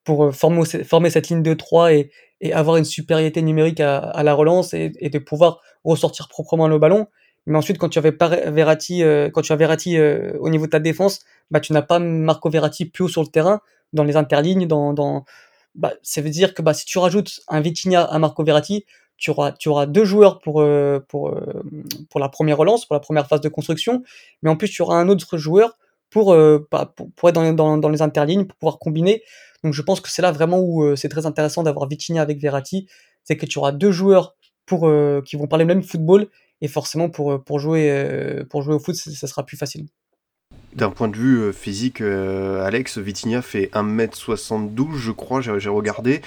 [0.04, 2.10] pour former, former cette ligne de 3 et,
[2.40, 7.06] et avoir une supériorité numérique à, la relance et, de pouvoir ressortir proprement le ballon.
[7.46, 10.70] Mais ensuite, quand tu avais Verratti, euh, quand tu as Verratti euh, au niveau de
[10.70, 13.60] ta défense, bah, tu n'as pas Marco Verratti plus haut sur le terrain,
[13.92, 15.24] dans les interlignes, dans, dans,
[15.76, 18.84] bah, ça veut dire que bah, si tu rajoutes un Vitinha à Marco Verratti,
[19.16, 21.34] tu auras, tu auras deux joueurs pour, euh, pour,
[22.10, 24.02] pour la première relance, pour la première phase de construction,
[24.42, 25.78] mais en plus tu auras un autre joueur
[26.10, 26.36] pour,
[26.70, 29.22] bah, pour, pour, être dans, dans, dans, les interlignes, pour pouvoir combiner.
[29.62, 32.88] Donc je pense que c'est là vraiment où c'est très intéressant d'avoir Vitinha avec Verratti,
[33.24, 34.34] c'est que tu auras deux joueurs
[34.66, 34.90] pour,
[35.24, 36.28] qui vont parler le même football
[36.60, 39.86] et forcément pour, euh, pour, jouer, euh, pour jouer au foot, ça sera plus facile.
[40.76, 46.20] D'un point de vue euh, physique, euh, Alex, Vitinha fait 1m72, je crois, j'ai regardé.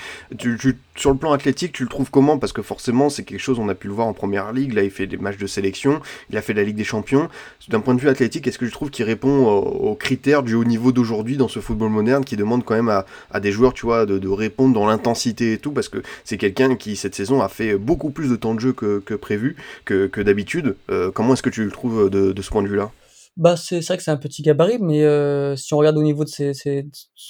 [0.96, 2.40] Sur le plan athlétique, tu le trouves comment?
[2.40, 4.74] Parce que forcément, c'est quelque chose, on a pu le voir en première ligue.
[4.74, 7.30] Là, il fait des matchs de sélection, il a fait la Ligue des Champions.
[7.68, 10.66] D'un point de vue athlétique, est-ce que tu trouves qu'il répond aux, critères du haut
[10.66, 14.08] niveau d'aujourd'hui dans ce football moderne qui demande quand même à, des joueurs, tu vois,
[14.08, 15.74] de, répondre dans l'intensité et tout?
[15.74, 18.74] Parce que c'est quelqu'un qui, cette saison, a fait beaucoup plus de temps de jeu
[18.74, 20.76] que, prévu, que, d'habitude.
[20.90, 22.92] Euh, comment est-ce que tu le trouves de ce point de vue-là?
[23.40, 26.26] Bah, c'est vrai que c'est un petit gabarit, mais euh, si on regarde au niveau
[26.26, 26.52] de ses,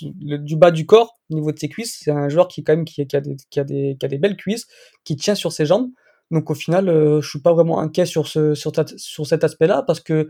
[0.01, 2.83] du bas du corps, au niveau de ses cuisses, c'est un joueur qui quand même
[2.83, 4.65] qui, a des, qui, a des, qui a des belles cuisses,
[5.03, 5.91] qui tient sur ses jambes.
[6.31, 9.99] Donc au final, euh, je suis pas vraiment inquiet sur ce sur, cet aspect-là parce
[9.99, 10.29] que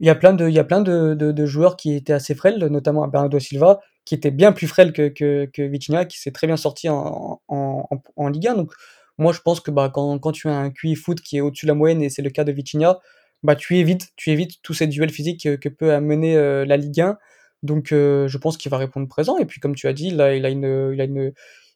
[0.00, 2.34] il y a plein de il y a plein de, de, joueurs qui étaient assez
[2.34, 6.46] frêles, notamment Bernardo Silva, qui était bien plus frêle que que, Vitinha, qui s'est très
[6.46, 8.54] bien sorti en, en, en, en, Ligue 1.
[8.54, 8.72] Donc
[9.18, 11.66] moi je pense que bah quand quand tu as un QI foot qui est au-dessus
[11.66, 12.98] de la moyenne et c'est le cas de Vitinha,
[13.42, 17.00] bah tu évites, tu évites tous ces duels physiques que, peut amener euh, la Ligue
[17.00, 17.18] 1.
[17.62, 19.38] Donc euh, je pense qu'il va répondre présent.
[19.38, 21.32] Et puis comme tu as dit, il a une, il a une,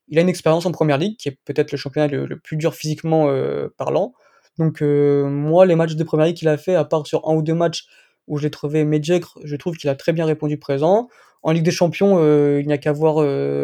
[0.09, 2.75] il a une expérience en première ligue qui est peut-être le championnat le, plus dur
[2.75, 4.15] physiquement euh, parlant.
[4.59, 7.43] Donc moi, les matchs de première ligue qu'il a fait, à part sur un ou
[7.43, 7.87] deux matchs
[8.29, 11.09] où je l'ai trouvé médiocre, je trouve qu'il a très bien répondu présent.
[11.43, 12.21] En Ligue des Champions,
[12.59, 13.17] il n'y a qu'à voir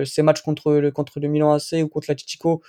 [0.05, 2.61] ses matchs contre le, contre le Milan AC ou contre l'Atletico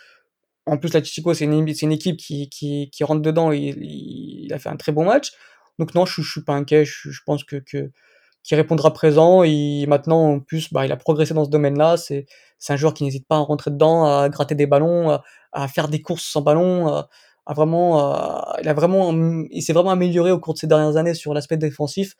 [0.65, 4.59] en plus, la Chico, c'est une, équipe qui, qui, qui, rentre dedans et il, a
[4.59, 5.31] fait un très bon match.
[5.79, 6.85] Donc non, je, suis pas inquiet.
[6.85, 9.43] Je, pense que, qu'il répondra présent.
[9.43, 11.97] Et maintenant, en plus, bah, il a progressé dans ce domaine-là.
[11.97, 12.25] C'est,
[12.69, 15.19] un joueur qui n'hésite pas à rentrer dedans, à gratter des ballons,
[15.51, 20.53] à, faire des courses sans ballon, à, vraiment, il il s'est vraiment amélioré au cours
[20.53, 22.15] de ces dernières années sur l'aspect défensif.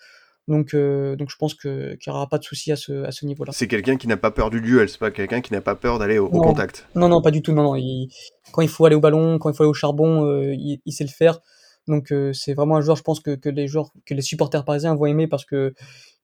[0.48, 3.26] Donc, euh, donc je pense qu'il n'y aura pas de souci à ce, à ce
[3.26, 3.52] niveau-là.
[3.54, 6.00] C'est quelqu'un qui n'a pas peur du duel, c'est pas quelqu'un qui n'a pas peur
[6.00, 6.88] d'aller au, contact.
[6.96, 7.54] Non, non, pas du tout.
[7.54, 7.76] Non, non.
[7.76, 8.10] Il,
[8.52, 10.92] quand il faut aller au ballon, quand il faut aller au charbon, euh, il, il,
[10.92, 11.40] sait le faire.
[11.88, 14.66] Donc euh, c'est vraiment un joueur, je pense que, que les joueurs, que les supporters
[14.66, 15.74] parisiens vont aimer parce que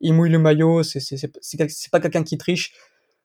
[0.02, 2.74] il mouille le maillot, c'est pas quelqu'un qui triche,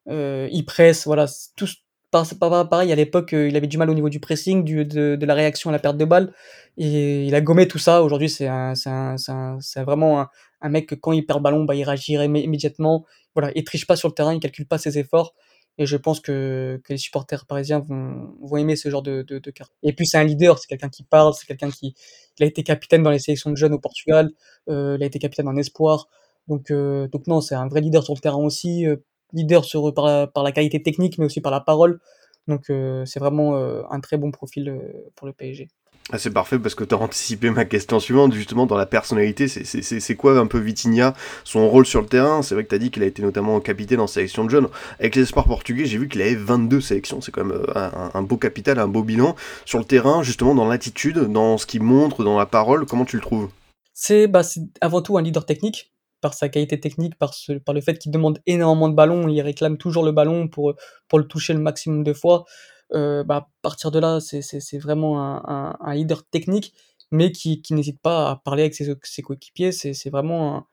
[0.08, 1.26] il presse, voilà,
[1.56, 1.68] tout,
[2.10, 5.34] pareil, à l'époque, il avait du mal au niveau du pressing, du, de, de, la
[5.34, 6.32] réaction à la perte de balle.
[6.76, 8.02] Et il a gommé tout ça.
[8.02, 10.28] Aujourd'hui, c'est vraiment un,
[10.62, 13.04] un, mec que quand il perd ballon, bah, il réagirait immédiatement.
[13.34, 15.34] Voilà, il triche pas sur le terrain, il calcule pas ses efforts.
[15.78, 19.40] Et je pense que, les supporters parisiens vont, aimer ce genre de, de.
[19.82, 21.94] Et puis c'est un leader, c'est quelqu'un qui parle, c'est quelqu'un qui
[22.40, 24.30] a été capitaine dans les sélections de jeunes au Portugal,
[24.68, 26.08] euh, il a été capitaine en espoir.
[26.48, 28.86] Donc, euh, donc non, c'est un vrai leader sur le terrain aussi.
[28.86, 28.96] Euh,
[29.32, 32.00] leader sur, par, la, qualité technique, mais aussi par la parole.
[32.48, 32.64] Donc
[33.06, 34.76] c'est vraiment un très bon profil
[35.14, 35.68] pour le PSG.
[36.10, 39.46] Ah, c'est parfait parce que tu as anticipé ma question suivante, justement, dans la personnalité.
[39.48, 42.42] C'est quoi un peu Vitinha, son rôle sur le terrain?
[42.42, 44.68] C'est vrai que tu as dit qu'il a été notamment capitaine en sélection de jeunes.
[44.98, 47.20] Avec les espoirs portugais, j'ai vu qu'il avait 22 sélections.
[47.20, 49.36] C'est quand même un, un, beau capital, un beau bilan.
[49.64, 53.16] Sur le terrain, justement, dans l'attitude, dans ce qu'il montre, dans la parole, comment tu
[53.16, 53.48] le trouves?
[53.94, 54.42] C'est bah,
[54.80, 57.34] avant tout un leader technique par sa qualité technique, par
[57.74, 60.74] le fait qu'il demande énormément de ballons, il réclame toujours le ballon pour,
[61.08, 62.44] pour le toucher le maximum de fois.
[62.94, 66.74] Euh, bah, à partir de là, c'est vraiment un, un, leader technique,
[67.10, 69.72] mais qui, qui n'hésite pas à parler avec ses, ses coéquipiers.
[69.72, 70.66] C'est vraiment un,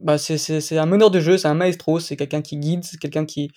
[0.00, 3.24] bah, c'est un meneur de jeu, c'est un maestro, c'est quelqu'un qui guide, c'est quelqu'un
[3.26, 3.50] qui,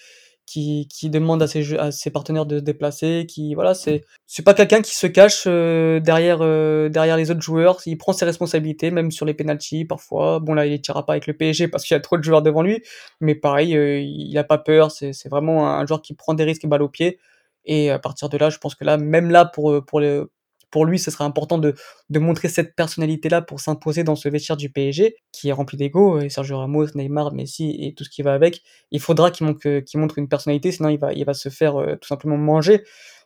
[0.45, 4.43] qui, qui demande à ses, à ses partenaires de se déplacer, qui voilà, c'est c'est
[4.43, 8.25] pas quelqu'un qui se cache euh, derrière euh, derrière les autres joueurs, il prend ses
[8.25, 10.39] responsabilités même sur les penalties parfois.
[10.39, 12.41] Bon là, il tirera pas avec le PSG parce qu'il y a trop de joueurs
[12.41, 12.81] devant lui,
[13.19, 16.63] mais pareil, il a pas peur, c'est c'est vraiment un joueur qui prend des risques
[16.63, 17.19] et balle au pied.
[17.67, 20.23] Et à partir de là, je pense que là, même là pour pour les
[20.71, 21.73] pour lui, ce serait important de,
[22.09, 26.19] de montrer cette personnalité-là pour s'imposer dans ce vestiaire du PSG, qui est rempli d'ego,
[26.19, 28.61] et Sergio Ramos, Neymar, Messi et tout ce qui va avec.
[28.91, 31.77] Il faudra qu'il montre, qu'il montre une personnalité, sinon il va, il va se faire
[31.77, 32.83] euh, tout simplement manger.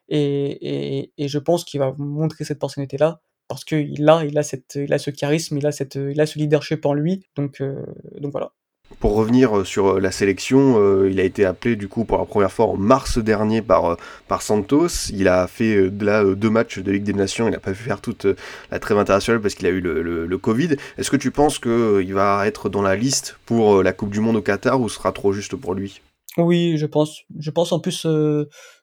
[0.09, 4.43] Et, et, et je pense qu'il va montrer cette personnalité-là, parce qu'il a, il a,
[4.43, 7.25] cette, il a ce charisme, il a, cette, il a ce leadership en lui.
[7.35, 7.85] Donc, euh,
[8.19, 8.53] donc voilà.
[8.99, 12.67] Pour revenir sur la sélection, il a été appelé du coup pour la première fois
[12.67, 15.09] en mars dernier par, par Santos.
[15.11, 17.47] Il a fait là deux matchs de Ligue des Nations.
[17.47, 18.27] Il n'a pas pu faire toute
[18.69, 20.75] la trêve internationale parce qu'il a eu le, le, Covid.
[20.97, 24.35] Est-ce que tu penses qu'il va être dans la liste pour la Coupe du Monde
[24.35, 26.01] au Qatar ou sera trop juste pour lui?
[26.37, 27.21] Oui, je pense.
[27.39, 28.05] Je pense en plus,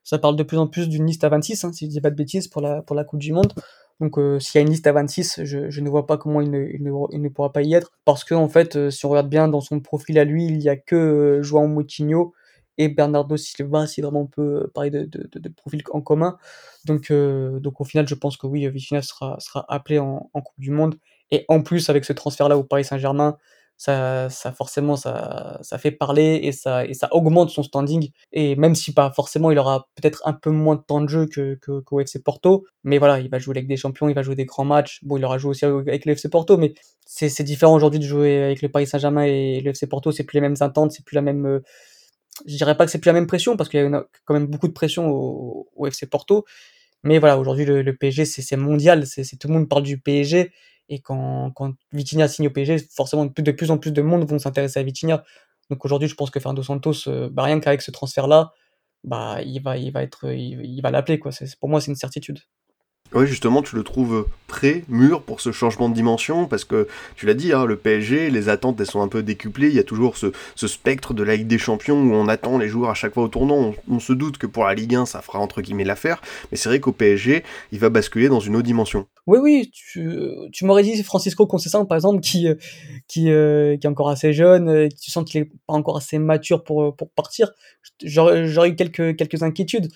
[0.09, 2.11] ça parle de plus en plus d'une liste à 26, hein, si je dis pas
[2.11, 3.53] de bêtises, pour la, pour la Coupe du Monde.
[4.01, 6.51] Donc euh, s'il y a une liste à 26, je, ne vois pas comment il
[6.51, 7.93] ne, pourra pas y être.
[8.05, 10.59] Parce que en fait, euh, si on regarde bien dans son profil à lui, il
[10.59, 12.33] n'y a que euh, João Moutinho
[12.79, 16.39] et Bernardo Silva, si vraiment on peut parler de, de, de, profil en commun.
[16.85, 19.37] Donc, au final, je pense que oui, Vitinha sera,
[19.69, 20.95] appelé en, en Coupe du Monde.
[21.33, 23.37] Et en plus, avec ce transfert-là au Paris Saint-Germain,
[23.79, 28.11] ça, ça forcément ça, ça fait parler et ça, et ça augmente son standing.
[28.33, 31.27] Et même si pas forcément il aura peut-être un peu moins de temps de jeu
[31.27, 34.23] que, que, qu'au FC Porto, mais voilà, il va jouer avec des champions, il va
[34.23, 34.99] jouer des grands matchs.
[35.05, 36.75] Bon, il aura joué aussi avec le FC Porto, mais
[37.07, 40.25] c'est, c'est différent aujourd'hui de jouer avec le Paris Saint-Germain et le FC Porto, c'est
[40.25, 41.47] plus les mêmes attentes, c'est plus la même.
[41.47, 41.61] Euh,
[42.47, 44.47] je dirais pas que c'est plus la même pression parce qu'il y a quand même
[44.47, 46.45] beaucoup de pression au, au FC Porto.
[47.05, 49.99] Mais voilà, aujourd'hui le, le PSG c'est, c'est mondial, c'est tout le monde parle du
[50.01, 50.51] PSG
[50.89, 54.39] et quand, quand Vitinha signe au PSG, forcément, de plus en plus de monde vont
[54.39, 55.25] s'intéresser à Vitinha.
[55.71, 58.53] Donc aujourd'hui, je pense que Fernando Santos, euh, bah, rien qu'avec ce transfert-là,
[59.05, 61.31] bah, il va, il va être, il, va l'appeler, quoi.
[61.61, 62.41] pour moi, c'est une certitude.
[63.15, 67.27] Oui, justement, tu le trouves prêt, mûr pour ce changement de dimension, parce que tu
[67.27, 69.69] l'as dit, hein, le PSG, les attentes, elles sont un peu décuplées.
[69.69, 72.59] Il y a toujours ce, ce, spectre de la Ligue des Champions où on attend
[72.59, 73.75] les joueurs à chaque fois au tournant.
[73.89, 76.69] On, se doute que pour la Ligue 1, ça fera entre guillemets l'affaire, mais c'est
[76.69, 79.07] vrai qu'au PSG, il va basculer dans une autre dimension.
[79.27, 80.11] Oui, oui, tu,
[80.53, 82.49] tu m'aurais dit Francisco Conceição, par exemple, qui,
[83.07, 86.19] qui, euh, qui est encore assez jeune, euh, tu sens qu'il est pas encore assez
[86.19, 87.51] mature pour, pour partir.
[88.03, 89.89] J'aurais eu quelques, quelques inquiétudes.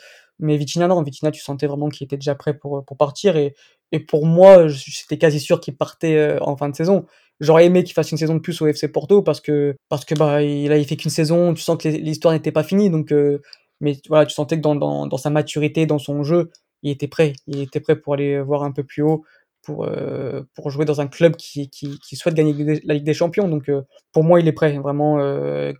[0.42, 3.36] Mais Vitinha, non, Vitinha, tu sentais vraiment qu'il était déjà prêt pour, pour partir.
[3.36, 3.54] Et,
[3.92, 7.06] et pour moi, j'étais quasi sûr qu'il partait euh, en fin de saison.
[7.40, 10.14] J'aurais aimé qu'il fasse une saison de plus au FC Porto parce que, parce que
[10.14, 12.90] bah, il, a, fait qu'une saison, tu sens que l'histoire n'était pas finie.
[12.90, 13.40] Donc, euh,
[13.80, 16.50] mais voilà, tu sentais que dans, dans, dans, sa maturité, dans son jeu,
[16.82, 17.34] il était prêt.
[17.46, 19.24] Il était prêt pour aller voir un peu plus haut,
[19.62, 23.14] pour, euh, pour jouer dans un club qui, qui, qui, souhaite gagner la Ligue des
[23.14, 23.48] Champions.
[23.48, 23.70] Donc,
[24.12, 24.76] pour moi, il est prêt.
[24.78, 25.16] Vraiment,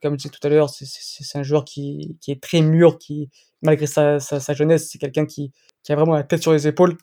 [0.00, 3.28] comme je disais tout à l'heure, c'est un joueur qui, qui est très mûr, qui,
[3.62, 6.96] malgré sa, sa, jeunesse, c'est quelqu'un qui, qui, a vraiment la tête sur les épaules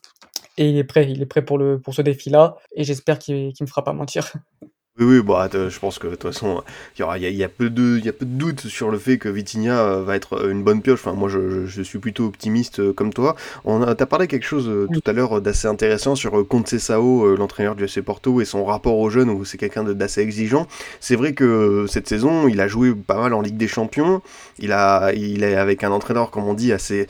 [0.56, 3.46] et il est prêt, il est prêt pour, le, pour ce défi-là et j'espère qu'il
[3.46, 4.32] ne me fera pas mentir.
[5.00, 6.62] Oui, bah, je pense que de toute façon,
[6.98, 7.02] il
[7.34, 10.50] y, a, peu de, y doute sur le fait que Vitinha euh, va être euh,
[10.50, 11.00] une bonne pioche.
[11.00, 13.34] Enfin, moi, je, suis plutôt optimiste euh, comme toi.
[13.64, 17.76] On a, t'as parlé quelque chose tout à l'heure d'assez intéressant sur Conte Sao, l'entraîneur
[17.76, 20.66] du FC Porto, et son rapport aux jeunes, où c'est quelqu'un d'assez exigeant.
[21.00, 24.20] C'est vrai que cette saison, il a joué pas mal en Ligue des Champions.
[24.58, 27.06] Il a, il est avec un entraîneur, comme on dit, assez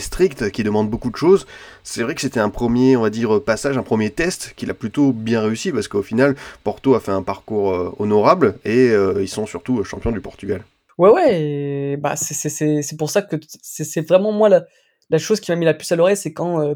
[0.00, 1.46] strict, qui demande beaucoup de choses.
[1.86, 4.74] C'est vrai que c'était un premier, on va dire, passage, un premier test qu'il a
[4.74, 9.20] plutôt bien réussi, parce qu'au final, Porto a fait un parcours euh, honorable et euh,
[9.20, 10.64] ils sont surtout euh, champions du Portugal.
[10.96, 15.66] Ouais, ouais, bah c'est pour ça que c'est vraiment moi la, chose qui m'a mis
[15.66, 16.74] la puce à l'oreille, c'est quand euh,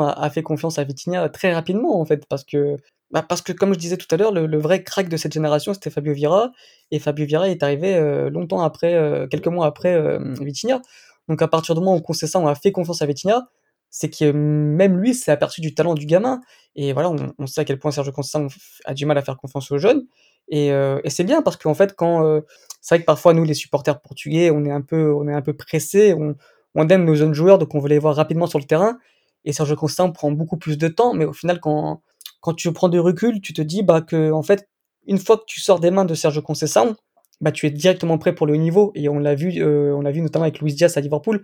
[0.00, 2.76] a, fait confiance à Vitinha très rapidement en fait, parce que
[3.12, 5.74] bah parce que comme je disais tout à l'heure, le, vrai crack de cette génération
[5.74, 6.50] c'était Fabio Vieira
[6.90, 8.00] et Fabio Vieira est arrivé
[8.32, 10.80] longtemps après, quelques mois après Vitinha.
[11.28, 13.46] Donc à partir du moment où Concession a fait confiance à Vitinha,
[13.90, 16.40] c'est que même lui s'est aperçu du talent du gamin.
[16.76, 18.46] Et voilà, on, sait à quel point Sergio Conceição
[18.84, 20.06] a du mal à faire confiance aux jeunes.
[20.48, 22.40] Et, euh, et c'est bien parce qu'en fait, quand euh,
[22.80, 25.42] c'est vrai que parfois nous, les supporters portugais, on est un peu, on est un
[25.42, 26.36] peu pressés, on,
[26.74, 28.98] on aime nos jeunes joueurs, donc on veut les voir rapidement sur le terrain.
[29.44, 32.02] Et Sergio Conceição prend beaucoup plus de temps, mais au final, quand
[32.40, 34.68] quand tu prends du recul, tu te dis bah que en fait,
[35.06, 36.96] une fois que tu sors des mains de Sergio Conceição,
[37.40, 38.92] bah tu es directement prêt pour le haut niveau.
[38.94, 41.42] Et on l'a vu, euh, on l'a vu notamment avec Luis Diaz à Liverpool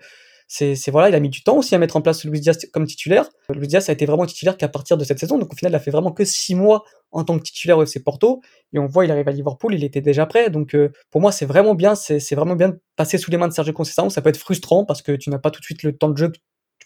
[0.48, 2.86] c'est voilà, il a mis du temps aussi à mettre en place Luis Diaz comme
[2.86, 3.28] titulaire.
[3.52, 5.74] Luis Diaz a été vraiment titulaire qu'à partir de cette saison, donc au final, il
[5.74, 8.40] a fait vraiment que six mois en tant que titulaire au FC Porto.
[8.72, 10.50] Et on voit, il arrive à Liverpool, il était déjà prêt.
[10.50, 13.48] Donc euh, pour moi, c'est vraiment bien, c'est vraiment bien de passer sous les mains
[13.48, 14.08] de Sergio Conceição.
[14.08, 16.16] Ça peut être frustrant parce que tu n'as pas tout de suite le temps de
[16.16, 16.32] jeu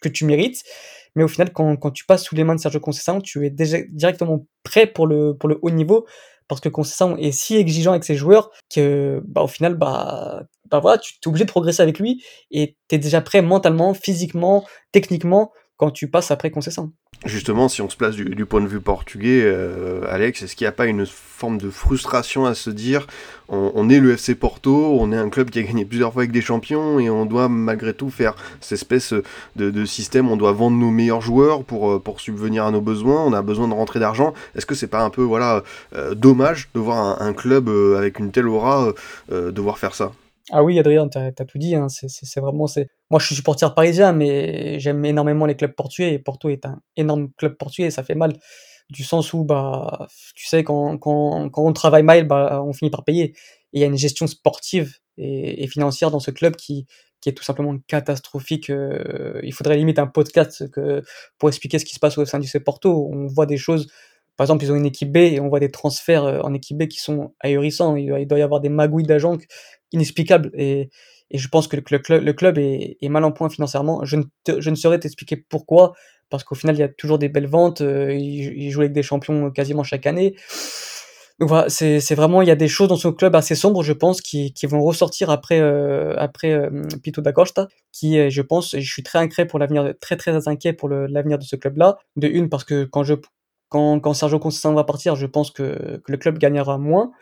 [0.01, 0.63] que tu mérites.
[1.15, 3.51] Mais au final, quand, quand tu passes sous les mains de Sergio Conceição, tu es
[3.51, 6.07] déjà directement prêt pour le, pour le haut niveau
[6.51, 10.79] parce que Conceição est si exigeant avec ses joueurs que bah, au final bah bah
[10.81, 14.65] voilà tu es obligé de progresser avec lui et tu es déjà prêt mentalement physiquement
[14.93, 16.93] techniquement quand tu passes après Conceição
[17.25, 20.69] Justement, si on se place du, point de vue portugais, euh, Alex, est-ce qu'il n'y
[20.69, 23.07] a pas une forme de frustration à se dire
[23.49, 26.33] on, est le FC Porto, on est un club qui a gagné plusieurs fois avec
[26.33, 29.15] des champions et on doit malgré tout faire cette espèce
[29.57, 33.25] de, système, on doit vendre nos meilleurs joueurs pour, euh, pour subvenir à nos besoins,
[33.25, 34.35] on a besoin de rentrer d'argent.
[34.55, 35.63] Est-ce que c'est pas un peu voilà
[35.95, 38.93] euh, dommage de voir un, club avec une telle aura
[39.31, 40.13] devoir faire ça?
[40.53, 41.75] Ah oui, Adrien, tu as, tout dit.
[41.75, 41.89] Hein.
[41.89, 42.67] C'est vraiment.
[43.11, 46.15] Moi, je suis supporter parisien, mais j'aime énormément les clubs portugais.
[46.15, 47.91] Et Porto est un énorme club portugais.
[47.91, 48.33] Ça fait mal
[48.91, 52.91] du sens où, bah, tu sais, quand, quand, quand on travaille mal, bah, on finit
[52.91, 53.35] par payer.
[53.73, 56.87] Et il y a une gestion sportive et, et financière dans ce club qui,
[57.21, 58.71] qui est tout simplement catastrophique.
[58.71, 60.65] Euh, il faudrait limite un podcast
[61.39, 63.09] pour expliquer ce qui se passe au sein du C Porto.
[63.13, 63.91] On voit des choses,
[64.41, 66.79] par exemple, ils ont une équipe B et on voit des transferts euh, en équipe
[66.79, 67.95] B qui sont ahurissants.
[67.95, 69.37] Il doit, y avoir des magouilles d'agents
[69.93, 70.51] inexplicables.
[70.55, 70.89] Et,
[71.31, 74.03] je pense que le, club, est, mal en point financièrement.
[74.07, 75.93] Je ne, saurais t'expliquer pourquoi,
[76.31, 77.83] parce qu'au final, il y a toujours des belles ventes.
[77.83, 80.35] Euh, il, joue avec des champions quasiment chaque année.
[81.39, 83.93] Donc voilà, c'est vraiment, il y a des choses dans ce club assez sombres, je
[83.93, 86.71] pense, qui, qui vont ressortir après, euh, après euh,
[87.03, 90.73] Pito da Costa, qui, je pense, je suis très inquiet pour l'avenir, très très inquiet
[90.73, 91.99] pour l'avenir de ce club-là.
[92.17, 93.17] De une, parce que quand je,
[93.71, 97.13] quand, quand Sergio Conceição va partir, je pense que, le club gagnera moins.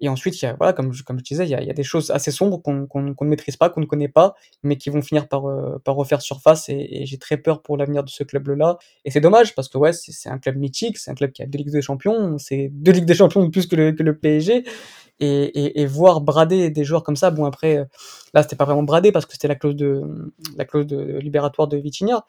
[0.00, 1.66] Et ensuite, il y a, voilà, comme, je, comme je disais, il y a, il
[1.66, 4.34] y a des choses assez sombres qu'on qu'on ne maîtrise pas, qu'on ne connaît pas,
[4.62, 6.68] mais qui vont finir par, euh, par refaire surface.
[6.68, 8.78] Et, j'ai très peur pour l'avenir de ce club-là.
[9.04, 11.46] Et c'est dommage parce que ouais, c'est un club mythique, c'est un club qui a
[11.46, 14.16] deux Ligues des Champions, c'est deux Ligues des Champions de plus que le, que le
[14.16, 14.64] PSG.
[15.20, 17.84] Et, et, voir brader des joueurs comme ça, bon après,
[18.34, 20.00] là c'était pas vraiment brader parce que c'était la clause de
[20.56, 22.24] la clause libératoire de Vitinha,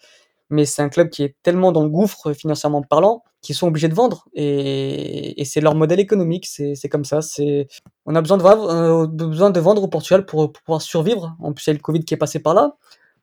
[0.50, 3.88] mais c'est un club qui est tellement dans le gouffre financièrement parlant qu'ils sont obligés
[3.88, 7.22] de vendre et, c'est leur modèle économique, c'est comme ça.
[7.22, 7.68] C'est
[8.06, 11.36] on a besoin de vendre, euh, au Portugal pour, pour, pouvoir survivre.
[11.40, 12.76] En plus, il y a le Covid qui est passé par là,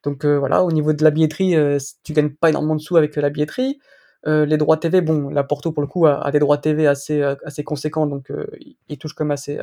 [0.02, 0.64] donc euh, voilà.
[0.64, 3.78] Au niveau de la billetterie, euh, tu gagnes pas énormément de sous avec la billetterie.
[4.26, 7.22] Euh, les droits TV, bon, la Porto pour le coup a, des droits TV assez
[7.22, 8.46] euh, assez conséquents, donc euh,
[8.88, 9.58] il touche comme assez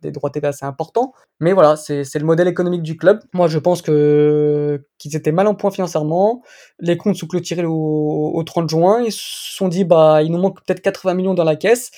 [0.00, 1.12] des droits TV assez importants.
[1.40, 3.20] Mais voilà, c'est c'est le modèle économique du club.
[3.32, 6.42] Moi, je pense que qu'ils étaient mal en point financièrement.
[6.80, 9.02] Les comptes sont clôturés au, au 30 juin.
[9.04, 11.90] Ils se sont dit bah il nous manque peut-être 80 millions dans la caisse.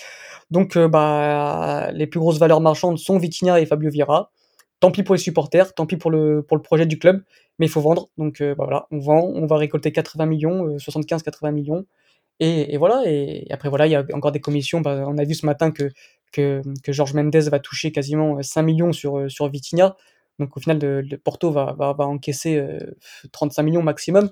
[0.50, 4.30] Donc bah les plus grosses valeurs marchandes sont Vitinha et Fabio Vieira.
[4.80, 7.22] Tant pis pour les supporters, tant pis pour le pour le projet du club,
[7.58, 8.08] mais il faut vendre.
[8.18, 11.86] Donc bah, voilà, on vend, on va récolter 80 millions, 75-80 millions.
[12.42, 14.80] Et, voilà, et après voilà, il y a encore des commissions.
[14.80, 15.90] Bah, on a vu ce matin que,
[16.32, 19.96] que, que Georges Mendes va toucher quasiment 5 millions sur, sur Vitinha.
[20.38, 22.78] Donc au final, le, Porto va, va, va encaisser euh,
[23.32, 24.30] 35 millions maximum.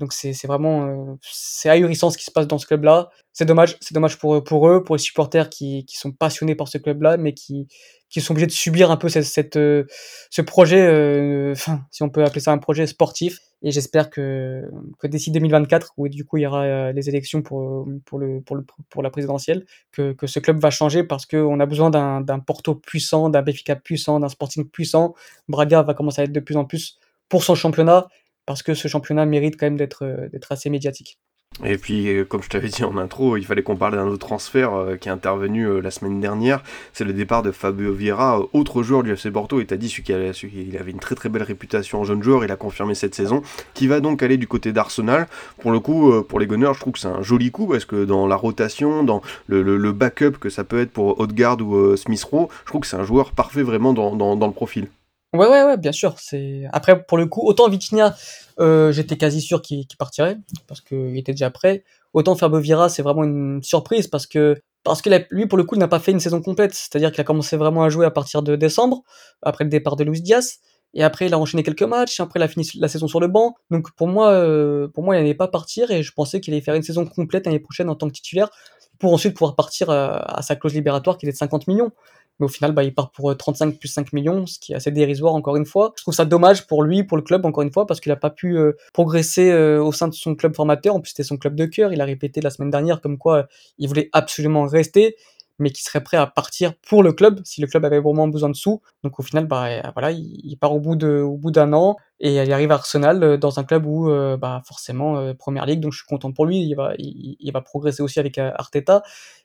[0.00, 3.10] Donc c'est vraiment euh, c'est ahurissant ce qui se passe dans ce club-là.
[3.32, 6.66] C'est dommage, c'est dommage pour pour eux, pour les supporters qui, qui sont passionnés par
[6.68, 7.68] ce club-là, mais qui
[8.08, 9.84] qui sont obligés de subir un peu cette, cette euh,
[10.30, 11.54] ce projet, euh,
[11.90, 13.38] si on peut appeler ça un projet sportif.
[13.62, 14.62] Et j'espère que
[14.98, 18.56] que d'ici 2024, où du coup il y aura les élections pour pour le pour
[18.56, 21.90] le pour la présidentielle, que que ce club va changer parce que on a besoin
[21.90, 25.14] d'un d'un Porto puissant, d'un Benfica puissant, d'un Sporting puissant.
[25.48, 28.08] Braga va commencer à être de plus en plus pour son championnat
[28.46, 31.18] parce que ce championnat mérite quand même d'être euh, assez médiatique.
[31.64, 34.26] Et puis, euh, comme je t'avais dit en intro, il fallait qu'on parle d'un autre
[34.26, 36.64] transfert euh, qui est intervenu la semaine dernière.
[36.92, 39.60] C'est le départ de Fabio Vieira, autre joueur du FC Porto.
[39.60, 42.44] Et t'as dit celui qui avait, une très très belle réputation en jeune joueur.
[42.44, 45.28] Il a confirmé cette saison, qui va donc aller du côté d'Arsenal.
[45.60, 48.04] Pour le coup, pour les Gunners, je trouve que c'est un joli coup parce que
[48.04, 52.24] dans la rotation, dans le, le, backup que ça peut être pour Odegaard ou Smith
[52.24, 54.88] Rowe, je trouve que c'est un joueur parfait vraiment dans, dans le profil.
[55.34, 56.14] Ouais, ouais, ouais, bien sûr.
[56.18, 58.14] C'est après pour le coup, autant Vitinha,
[58.60, 61.82] euh, j'étais quasi sûr qu'il qu partirait parce qu'il était déjà prêt.
[62.12, 65.74] Autant Fabio Vieira, c'est vraiment une surprise parce que parce que lui pour le coup
[65.76, 68.42] n'a pas fait une saison complète, c'est-à-dire qu'il a commencé vraiment à jouer à partir
[68.42, 69.02] de décembre
[69.42, 70.58] après le départ de Luis Diaz
[70.94, 73.26] et après il a enchaîné quelques matchs, après il a fini la saison sur le
[73.26, 73.56] banc.
[73.70, 76.62] Donc pour moi, euh, pour moi il n'allait pas partir et je pensais qu'il allait
[76.62, 78.50] faire une saison complète l'année prochaine en tant que titulaire
[78.98, 81.92] pour ensuite pouvoir partir à, à sa clause libératoire qui est de 50 millions
[82.40, 84.90] mais au final, bah, il part pour 35 plus 5 millions, ce qui est assez
[84.90, 85.92] dérisoire encore une fois.
[85.96, 88.16] Je trouve ça dommage pour lui, pour le club encore une fois, parce qu'il n'a
[88.16, 90.94] pas pu euh, progresser euh, au sein de son club formateur.
[90.94, 91.92] En plus, c'était son club de cœur.
[91.92, 93.42] Il a répété la semaine dernière comme quoi euh,
[93.78, 95.16] il voulait absolument rester
[95.58, 98.48] mais qui serait prêt à partir pour le club si le club avait vraiment besoin
[98.48, 98.82] de sous.
[99.02, 102.42] Donc au final, bah voilà, il, part au bout de, au bout d'un an et
[102.42, 105.80] il arrive à Arsenal euh, dans un club où euh, bah forcément euh, première ligue.
[105.80, 106.58] Donc je suis content pour lui.
[106.58, 109.02] Il va, il va progresser aussi avec Arteta.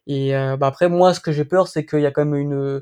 [0.07, 2.81] Et bah après moi, ce que j'ai peur, c'est qu'il y a quand même une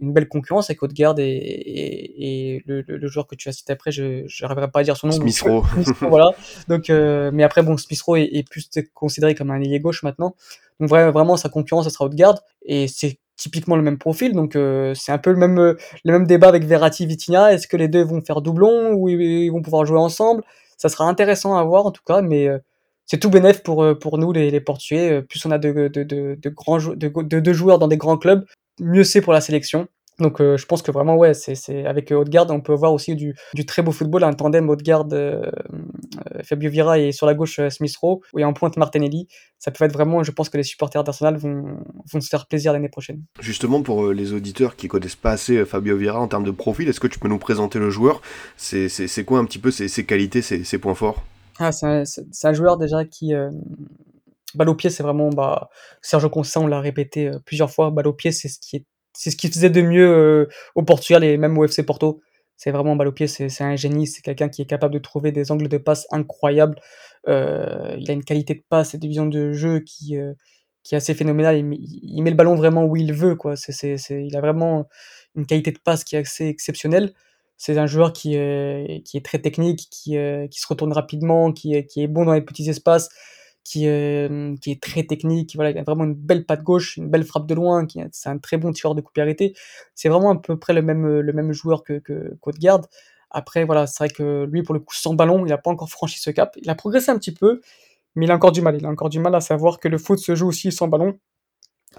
[0.00, 3.52] une belle concurrence avec Odegaard et, et, et le, le, le, joueur que tu as
[3.52, 5.12] cité après, je n'arriverai pas à dire son nom.
[5.12, 5.64] Smith Rowe.
[6.02, 6.30] voilà.
[6.68, 10.02] Donc, euh, mais après, bon, Smith Rowe est, est, plus considéré comme un ailier gauche
[10.02, 10.34] maintenant.
[10.80, 12.40] Donc vraiment, sa concurrence, ça sera Odegaard.
[12.64, 14.32] Et c'est typiquement le même profil.
[14.34, 17.52] Donc euh, c'est un peu le même, le même débat avec Verratti Vitinha.
[17.52, 20.44] Est-ce que les deux vont faire doublon ou ils vont pouvoir jouer ensemble?
[20.76, 22.58] Ça sera intéressant à voir en tout cas, mais euh,
[23.04, 25.22] c'est tout bénéf pour, pour nous les, les Portugais.
[25.22, 28.44] Plus on a de, de, de, de grands de, de joueurs dans des grands clubs,
[28.80, 29.88] mieux c'est pour la sélection.
[30.18, 33.14] Donc euh, je pense que vraiment ouais, c'est c'est avec Odegaard on peut voir aussi
[33.14, 37.34] du, du très beau football, un tandem Odegaard euh, euh, Fabio Vieira et sur la
[37.34, 39.28] gauche Smith Rowe et en pointe Martinelli.
[39.60, 41.78] Ça peut être vraiment, je pense que les supporters d'Arsenal vont
[42.12, 43.22] vont se faire plaisir l'année prochaine.
[43.40, 47.00] Justement pour les auditeurs qui connaissent pas assez Fabio Vieira en termes de profil, est-ce
[47.00, 48.20] que tu peux nous présenter le joueur?
[48.56, 51.22] C'est quoi un petit peu ses, ses qualités, ses, ses points forts?
[51.60, 52.04] Ah c'est un,
[52.44, 53.50] un, joueur déjà qui euh,
[54.54, 55.68] balle au pied, c'est vraiment bah
[56.02, 58.84] Sergio Conceição l'a répété plusieurs fois, balle au pied c'est ce qui est
[59.14, 60.46] c'est ce qu'il faisait de mieux euh,
[60.76, 62.20] au Portugal et même au FC Porto.
[62.56, 65.30] C'est vraiment balle au pied, c'est un génie, c'est quelqu'un qui est capable de trouver
[65.32, 66.80] des angles de passe incroyables.
[67.28, 70.32] Euh, il a une qualité de passe et de vision de jeu qui, euh,
[70.82, 71.56] qui est assez phénoménale.
[71.58, 71.64] Il,
[72.22, 73.54] met- le ballon vraiment où il veut, quoi.
[73.56, 74.88] C'est, il a vraiment
[75.36, 77.12] une qualité de passe qui est assez exceptionnelle.
[77.56, 81.52] C'est un joueur qui est, qui est très technique, qui, euh, qui se retourne rapidement,
[81.52, 83.08] qui est, qui est bon dans les petits espaces,
[83.68, 85.52] qui, est, qui est très technique.
[85.54, 87.86] Voilà, il a vraiment une belle patte gauche, une belle frappe de loin.
[88.12, 89.54] C'est un très bon tireur de coup arrêté.
[89.94, 92.86] C'est vraiment à peu près le même, joueur que, que Côte-Garde.
[93.30, 95.90] Après, voilà, c'est vrai que lui, pour le coup, sans ballon, il n'a pas encore
[95.90, 96.56] franchi ce cap.
[96.62, 97.60] Il a progressé un petit peu,
[98.14, 98.76] mais il a encore du mal.
[98.78, 101.18] Il a encore du mal à savoir que le foot se joue aussi sans ballon.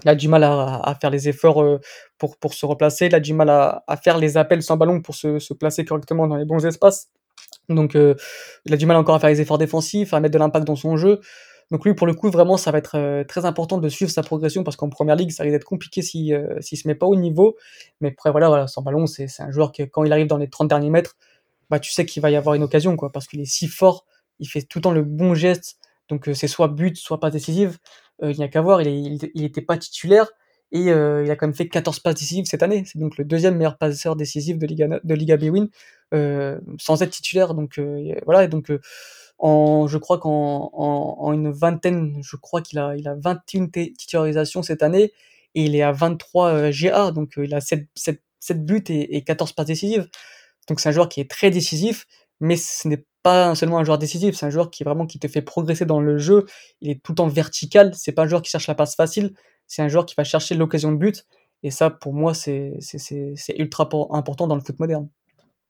[0.04, 1.78] Il a du mal à, faire les efforts euh,
[2.18, 3.06] pour, se replacer.
[3.06, 6.26] Il a du mal à, faire les appels sans ballon pour se, se placer correctement
[6.26, 7.10] dans les bons espaces.
[7.68, 8.16] Donc, euh,
[8.64, 10.76] il a du mal encore à faire les efforts défensifs, à mettre de l'impact dans
[10.76, 11.20] son jeu.
[11.70, 14.22] Donc lui, pour le coup, vraiment, ça va être euh, très important de suivre sa
[14.22, 17.06] progression parce qu'en première ligue, ça risque d'être compliqué s'il euh, s'il se met pas
[17.06, 17.56] au niveau.
[18.00, 20.48] Mais après, voilà, voilà sans ballon, c'est un joueur que quand il arrive dans les
[20.50, 21.16] 30 derniers mètres,
[21.70, 24.06] bah, tu sais qu'il va y avoir une occasion, quoi, parce qu'il est si fort,
[24.40, 25.78] il fait tout le temps le bon geste.
[26.08, 27.78] Donc euh, c'est soit but, soit pas décisive.
[28.22, 30.28] Il n'y a qu'à voir, il, est- il, il était pas titulaire
[30.72, 32.84] et il a quand même fait 14 passes décisives cette année.
[32.86, 35.68] C'est donc le deuxième meilleur passeur décisif de Liga, de Liga Bwin
[36.78, 37.54] sans être titulaire.
[37.54, 37.80] Donc
[38.26, 38.70] voilà, et donc
[39.40, 43.66] en, je crois qu'en en, en une vingtaine, je crois qu'il a, il a 21
[43.68, 45.12] t- titularisations cette année
[45.54, 48.84] et il est à 23 euh, GA, donc euh, il a 7, 7, 7 buts
[48.88, 50.08] et, et 14 passes décisives.
[50.68, 52.06] Donc c'est un joueur qui est très décisif,
[52.40, 55.28] mais ce n'est pas seulement un joueur décisif, c'est un joueur qui vraiment qui te
[55.28, 56.46] fait progresser dans le jeu.
[56.80, 59.34] Il est tout le temps vertical, c'est pas un joueur qui cherche la passe facile,
[59.66, 61.26] c'est un joueur qui va chercher l'occasion de but.
[61.62, 62.78] Et ça, pour moi, c'est
[63.58, 65.08] ultra por- important dans le foot moderne.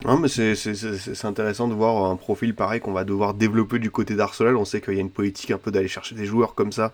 [0.07, 4.14] Non, mais c'est intéressant de voir un profil pareil qu'on va devoir développer du côté
[4.14, 4.57] d'Arsenal.
[4.57, 6.92] On sait qu'il y a une politique un peu d'aller chercher des joueurs comme ça.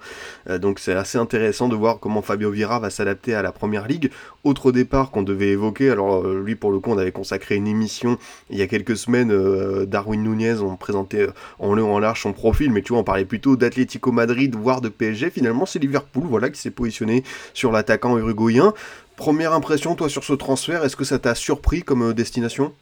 [0.50, 3.86] Euh, donc c'est assez intéressant de voir comment Fabio Vieira va s'adapter à la première
[3.86, 4.10] ligue.
[4.42, 7.68] Autre départ qu'on devait évoquer, alors euh, lui pour le coup on avait consacré une
[7.68, 8.18] émission
[8.50, 11.28] il y a quelques semaines, euh, Darwin Nunez, on présentait
[11.60, 14.80] en long en large son profil, mais tu vois on parlait plutôt d'Atlético Madrid, voire
[14.80, 15.30] de PSG.
[15.30, 17.22] Finalement c'est Liverpool voilà, qui s'est positionné
[17.54, 18.74] sur l'attaquant uruguayen.
[19.14, 22.72] Première impression toi sur ce transfert, est-ce que ça t'a surpris comme destination?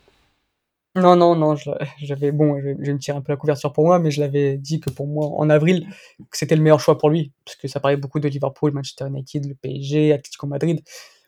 [0.97, 1.71] Non, non, non, je
[2.01, 4.57] j'avais, bon, je, vais me tirer un peu la couverture pour moi, mais je l'avais
[4.57, 5.89] dit que pour moi, en avril,
[6.31, 9.45] c'était le meilleur choix pour lui, parce que ça parlait beaucoup de Liverpool, Manchester United,
[9.47, 10.81] le PSG, Atlético Madrid,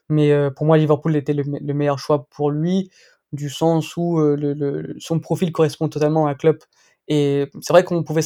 [0.08, 2.90] mais euh, pour moi, Liverpool était le, me- le meilleur choix pour lui,
[3.32, 6.64] du sens où euh, le, son profil correspond totalement à Klopp.
[7.08, 8.22] Et c'est vrai qu'on pouvait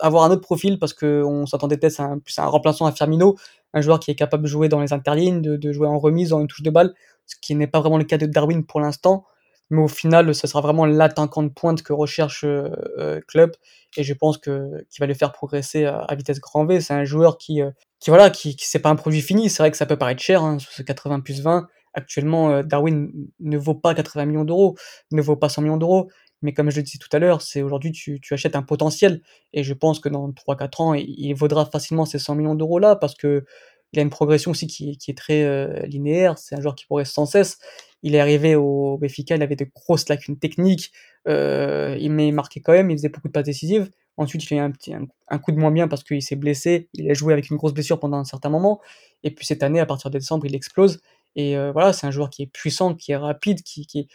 [0.00, 3.36] avoir un autre profil parce qu'on s'attendait peut-être à un, plus un remplaçant à Firmino,
[3.74, 6.30] un joueur qui est capable de jouer dans les interlignes, de, de jouer en remise,
[6.30, 6.94] dans une touche de balle,
[7.26, 9.24] ce qui n'est pas vraiment le cas de Darwin pour l'instant
[9.70, 12.68] mais au final, ce sera vraiment l'attaquant de pointe que recherche euh,
[12.98, 13.56] euh, Klopp
[13.96, 16.80] et je pense que qu'il va le faire progresser à, vitesse grand V.
[16.80, 19.50] C'est un joueur qui, euh, qui voilà, qui, qui c'est pas un produit fini.
[19.50, 21.68] C'est vrai que ça peut paraître cher, hein, ce 80 plus 20.
[21.92, 23.10] Actuellement, euh, Darwin
[23.40, 24.76] ne vaut pas 80 millions d'euros,
[25.10, 26.10] ne vaut pas 100 millions d'euros.
[26.42, 29.20] Mais comme je le disais tout à l'heure, c'est aujourd'hui tu, tu achètes un potentiel
[29.52, 32.96] et je pense que dans 3-4 ans, il, vaudra facilement ces 100 millions d'euros là
[32.96, 33.44] parce que
[33.92, 36.38] il a une progression aussi qui, qui est très euh, linéaire.
[36.38, 37.58] C'est un joueur qui progresse sans cesse.
[38.02, 40.92] Il est arrivé au Benfica, il avait de grosses lacunes techniques,
[41.28, 43.90] euh, il mais il marquait quand même, il faisait beaucoup de passes décisives.
[44.16, 47.10] Ensuite, il a eu un, un, coup de moins bien parce qu'il s'est blessé, il
[47.10, 48.80] a joué avec une grosse blessure pendant un certain moment.
[49.22, 51.00] Et puis cette année, à partir de décembre, il explose.
[51.36, 54.08] Et euh, voilà, c'est un joueur qui est puissant, qui est rapide, qui,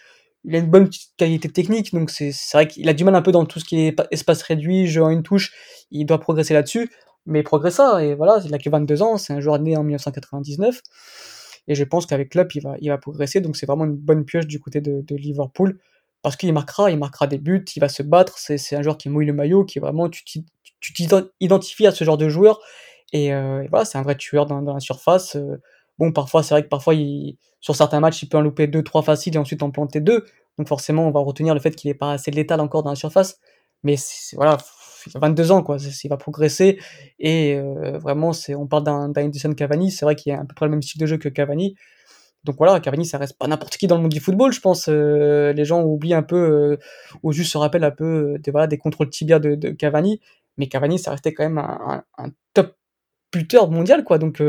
[0.52, 1.92] a une bonne qualité technique.
[1.92, 4.06] Donc c'est vrai qu'il a du mal un peu dans tout ce qui est pa-
[4.10, 5.52] espace réduit, jeu en une touche.
[5.90, 6.90] Il doit progresser là-dessus,
[7.24, 8.04] mais il progressa.
[8.04, 10.82] Et voilà, il a que 22 ans, c'est un joueur né en 1999.
[11.68, 13.40] Et je pense qu'avec Klopp, il va, il va progresser.
[13.40, 15.78] Donc c'est vraiment une bonne pioche du côté de, Liverpool.
[16.22, 18.38] Parce qu'il marquera, il marquera des buts, il va se battre.
[18.38, 20.46] C'est un joueur qui mouille le maillot, qui est vraiment, tu t'i-
[20.80, 22.60] tu t'identifies à ce genre de joueur.
[23.12, 25.36] Et, euh, voilà, c'est un vrai tueur dans, la surface.
[25.36, 25.60] Euh,
[25.98, 26.94] bon, parfois, c'est vrai que parfois,
[27.60, 30.24] sur certains matchs, il peut en louper deux, trois faciles et ensuite en planter deux.
[30.58, 32.96] Donc forcément, on va retenir le fait qu'il n'est pas assez létal encore dans la
[32.96, 33.38] surface.
[33.82, 33.96] Mais
[34.34, 34.58] voilà,
[35.14, 35.76] 22 ans, quoi.
[36.04, 36.78] Il va progresser.
[37.18, 39.90] Et euh, vraiment, on parle d'un Edison Cavani.
[39.90, 41.74] C'est vrai qu'il a à peu près le même style de jeu que Cavani.
[42.44, 44.88] Donc voilà, Cavani, ça reste pas n'importe qui dans le monde du football, je pense.
[44.88, 46.76] Euh, les gens oublient un peu, euh,
[47.22, 50.20] ou juste se rappellent un peu des, voilà, des contrôles tibia de, Cavani.
[50.56, 52.04] Mais Cavani, ça restait quand même un,
[52.54, 52.76] top
[53.32, 54.18] buteur mondial, quoi.
[54.18, 54.40] Donc,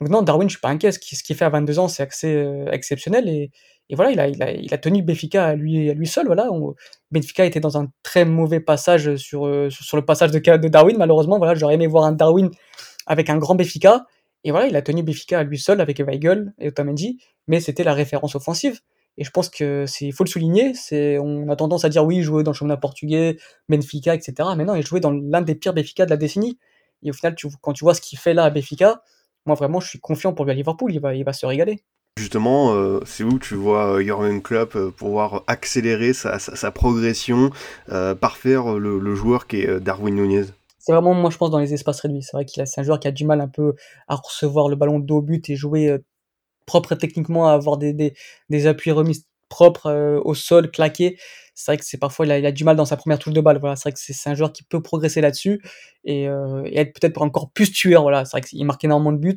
[0.00, 0.92] non, Darwin, je suis pas inquiet.
[0.92, 3.28] Ce qu'il ce qu'il fait à 22 ans, c'est assez exceptionnel.
[3.28, 3.50] Et,
[3.90, 6.26] et voilà, il a, il, a, il a tenu Benfica à lui, à lui seul.
[6.26, 6.50] Voilà.
[6.50, 6.74] On-
[7.10, 11.38] Benfica était dans un très mauvais passage sur, euh, sur, le passage de, Darwin, malheureusement.
[11.38, 12.50] Voilà, j'aurais aimé voir un Darwin
[13.06, 14.06] avec un grand Benfica.
[14.44, 17.84] Et voilà, il a tenu Benfica à lui seul avec Weigl et Otamendi, mais c'était
[17.84, 18.80] la référence offensive.
[19.16, 20.74] Et je pense que c'est, faut le souligner.
[20.74, 23.36] C'est, on a tendance à dire oui, jouait dans le championnat portugais,
[23.68, 24.48] Benfica, etc.
[24.56, 26.58] Mais non, il jouait dans l'un des pires Benfica de la décennie.
[27.02, 29.02] Et au final, quand tu vois ce qu'il fait là à Benfica,
[29.46, 30.92] moi vraiment, je suis confiant pour lui à Liverpool.
[30.92, 31.84] Il va, il va se régaler.
[32.16, 37.50] Justement, euh, c'est où tu vois euh, Jurgen Klopp euh, pouvoir accélérer sa, progression,
[37.90, 40.46] euh, parfaire le, le, joueur qui est Darwin Nunez?
[40.86, 42.22] C'est vraiment, moi je pense, dans les espaces réduits.
[42.22, 43.74] C'est vrai qu'il c'est un joueur qui a du mal un peu
[44.06, 45.98] à recevoir le ballon dos but et jouer euh,
[46.66, 48.12] propre techniquement, à avoir des,
[48.66, 51.16] appuis remis propres euh, au sol, claqués.
[51.54, 53.58] C'est vrai que c'est parfois il a, du mal dans sa première touche de balle.
[53.60, 55.62] Voilà, c'est vrai que c'est un joueur qui peut progresser là-dessus
[56.04, 58.02] et, euh, et, être peut-être encore plus tueur.
[58.02, 59.36] Voilà, c'est vrai qu'il marque énormément de buts,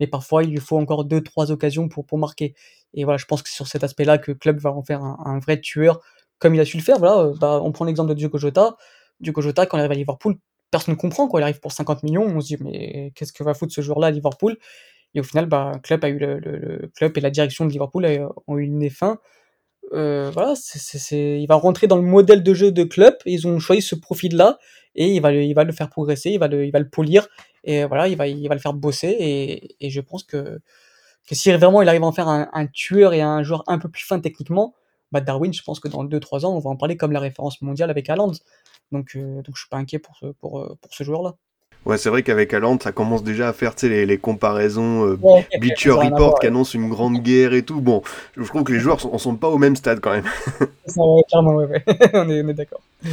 [0.00, 2.54] mais parfois il lui faut encore deux, trois occasions pour, pour marquer.
[2.94, 5.38] Et voilà, je pense que c'est sur cet aspect-là que club va en faire un,
[5.38, 6.00] vrai tueur,
[6.38, 6.98] comme il a su le faire.
[6.98, 8.76] Voilà, euh, bah, on prend l'exemple de Diogo Jota.
[9.20, 10.36] Diogo Jota, quand il arrive à Liverpool,
[10.70, 11.28] personne ne comprend.
[11.28, 11.40] Quoi.
[11.40, 14.08] Il arrive pour 50 millions, on se dit, mais qu'est-ce que va foutre ce joueur-là
[14.08, 14.56] à Liverpool?
[15.14, 18.06] Et au final, bah, club a eu le, club et la direction de Liverpool
[18.46, 19.18] ont eu une nez fin.
[19.94, 23.14] Euh, voilà, c'est, c'est, il va rentrer dans le modèle de jeu de club.
[23.24, 24.58] Ils ont choisi ce profil-là
[24.94, 26.88] et il va, le, il va le faire progresser, il va le, il va le
[26.88, 27.28] polir
[27.64, 29.14] et voilà, il va, il va le faire bosser.
[29.18, 30.60] Et, et je pense que,
[31.28, 33.78] que si vraiment il arrive à en faire un, un, tueur et un joueur un
[33.78, 34.74] peu plus fin techniquement,
[35.12, 37.62] bah Darwin, je pense que dans 2-3 ans, on va en parler comme la référence
[37.62, 38.32] mondiale avec Haaland.
[38.92, 41.34] Donc, euh, donc je suis pas inquiet pour ce, pour, euh, pour ce joueur-là.
[41.86, 45.46] Ouais, c'est vrai qu'avec Haaland, ça commence déjà à faire les, les comparaisons euh, ouais,
[45.58, 47.80] Bleacher Report qui annonce une grande guerre et tout.
[47.80, 48.02] Bon,
[48.36, 50.26] je trouve que les joueurs sont, sont pas au même stade quand même.
[50.86, 51.84] ça, clairement, ouais, ouais.
[52.14, 52.80] on est, on est d'accord.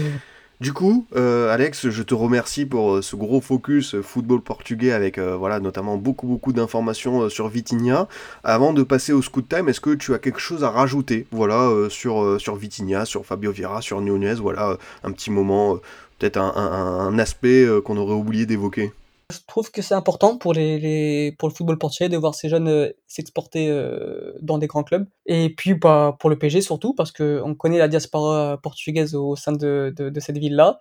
[0.62, 5.36] Du coup, euh, Alex, je te remercie pour ce gros focus football portugais avec euh,
[5.36, 8.08] voilà notamment beaucoup beaucoup d'informations euh, sur Vitinha.
[8.46, 11.70] Avant de passer au scoot time, est-ce que tu as quelque chose à rajouter voilà
[11.90, 15.76] sur sur Vitinha, sur Fabio Vieira, sur Nunez, voilà un petit moment
[16.20, 18.94] peut-être un, aspect qu'on aurait oublié d'évoquer?
[19.32, 22.68] Je trouve que c'est important pour, les, pour le football portugais de voir ces jeunes
[22.68, 25.08] euh, s'exporter euh, dans des grands clubs.
[25.26, 29.52] Et puis bah, pour le PG surtout, parce qu'on connaît la diaspora portugaise au sein
[29.52, 30.80] de, de, cette ville-là.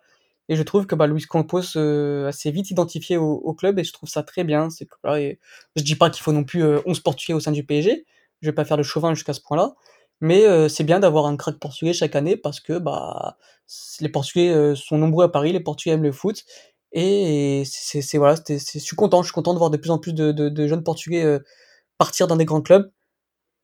[0.51, 3.93] Et je trouve que bah, Luis Campos euh, s'est vite identifié au, club et je
[3.95, 4.69] trouve ça très bien.
[4.69, 5.39] C'est que, et
[5.77, 8.05] je dis pas qu'il faut non plus euh, 11 Portugais au sein du PSG.
[8.43, 9.75] Je vais pas faire le chauvin jusqu'à ce point-là.
[10.21, 13.37] Mais euh, c'est bien d'avoir un crack portugais chaque année parce que bah,
[14.01, 16.45] les Portugais euh, sont nombreux à Paris, les Portugais aiment le foot.
[16.95, 20.15] Et c'est voilà, je suis content, je suis content de voir de plus en plus
[20.15, 21.41] de, jeunes Portugais euh,
[21.99, 22.91] partir dans des grands clubs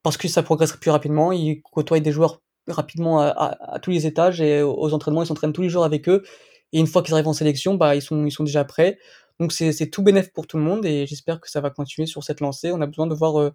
[0.02, 1.32] parce que ça progresse plus rapidement.
[1.32, 5.62] Ils côtoient des joueurs rapidement à, tous les étages et aux entraînements, ils s'entraînent tous
[5.62, 6.24] les jours avec eux.
[6.72, 8.98] Et une fois qu'ils arrivent en sélection, bah, ils, sont, ils sont déjà prêts.
[9.38, 12.24] Donc c'est tout bénéf pour tout le monde et j'espère que ça va continuer sur
[12.24, 12.72] cette lancée.
[12.72, 13.50] On a besoin de voir euh,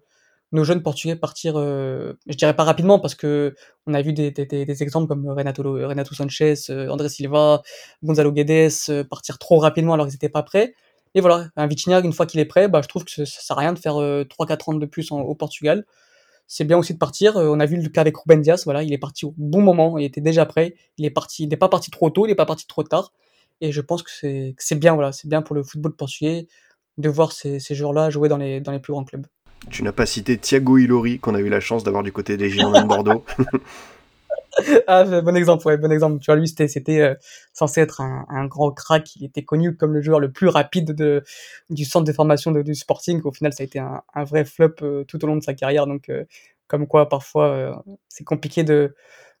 [0.52, 3.54] nos jeunes portugais partir, euh, je dirais pas rapidement parce que
[3.86, 7.62] on a vu des, des, des exemples comme Renato, Renato Sanchez, euh, André Silva,
[8.02, 10.74] Gonzalo Guedes euh, partir trop rapidement alors qu'ils n'étaient pas prêts.
[11.14, 13.56] Et voilà, un Vitinha, une fois qu'il est prêt, bah, je trouve que ça sert
[13.56, 15.86] à rien de faire 3-4 ans de plus au Portugal.
[16.46, 17.36] C'est bien aussi de partir.
[17.36, 19.98] on a vu le cas avec Ruben Dias, voilà, il est parti au bon moment,
[19.98, 20.74] il était déjà prêt.
[20.98, 23.12] Il est parti, il n'est pas parti trop tôt, il n'est pas parti trop tard.
[23.62, 24.10] Et je pense que
[24.58, 26.48] c'est bien, voilà, c'est bien pour le football portugais
[26.98, 29.26] de voir ces, ces joueurs-là jouer dans les, dans les plus grands clubs.
[29.70, 32.50] Tu n'as pas cité Thiago Ilori, qu'on a eu la chance d'avoir du côté des
[32.50, 33.24] Girondins de Bordeaux.
[34.86, 36.18] ah, bon exemple, ouais, bon exemple.
[36.20, 37.14] Tu vois, lui, c'était, euh,
[37.52, 39.16] censé être un, un, grand crack.
[39.16, 41.22] Il était connu comme le joueur le plus rapide de,
[41.70, 43.20] du centre de formation de, du Sporting.
[43.24, 45.54] Au final, ça a été un, un vrai flop euh, tout au long de sa
[45.54, 45.86] carrière.
[45.86, 46.24] Donc, euh,
[46.68, 48.94] comme quoi, parfois, c'est compliqué de,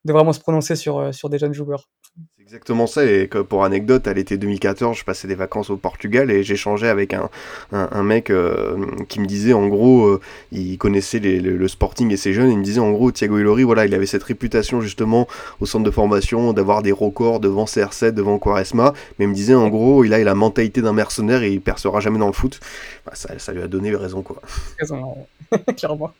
[0.06, 1.88] de vraiment se prononcer sur, sur des jeunes joueurs.
[2.36, 5.76] C'est exactement ça, et que pour anecdote, à l'été 2014, je passais des vacances au
[5.76, 7.28] Portugal et j'échangeais avec un,
[7.72, 10.20] un, un mec euh, qui me disait en gros, euh,
[10.52, 13.10] il connaissait les, le, le, Sporting et ses jeunes, et il me disait en gros,
[13.10, 15.26] Thiago Ilori, voilà, il avait cette réputation justement
[15.60, 19.54] au centre de formation d'avoir des records devant CR7, devant Quaresma, mais il me disait
[19.54, 22.60] en gros, il a la mentalité d'un mercenaire et il percera jamais dans le foot.
[23.04, 24.40] Bah, ça, ça lui a donné raison, quoi.
[24.78, 25.26] Raison,
[25.76, 26.12] clairement.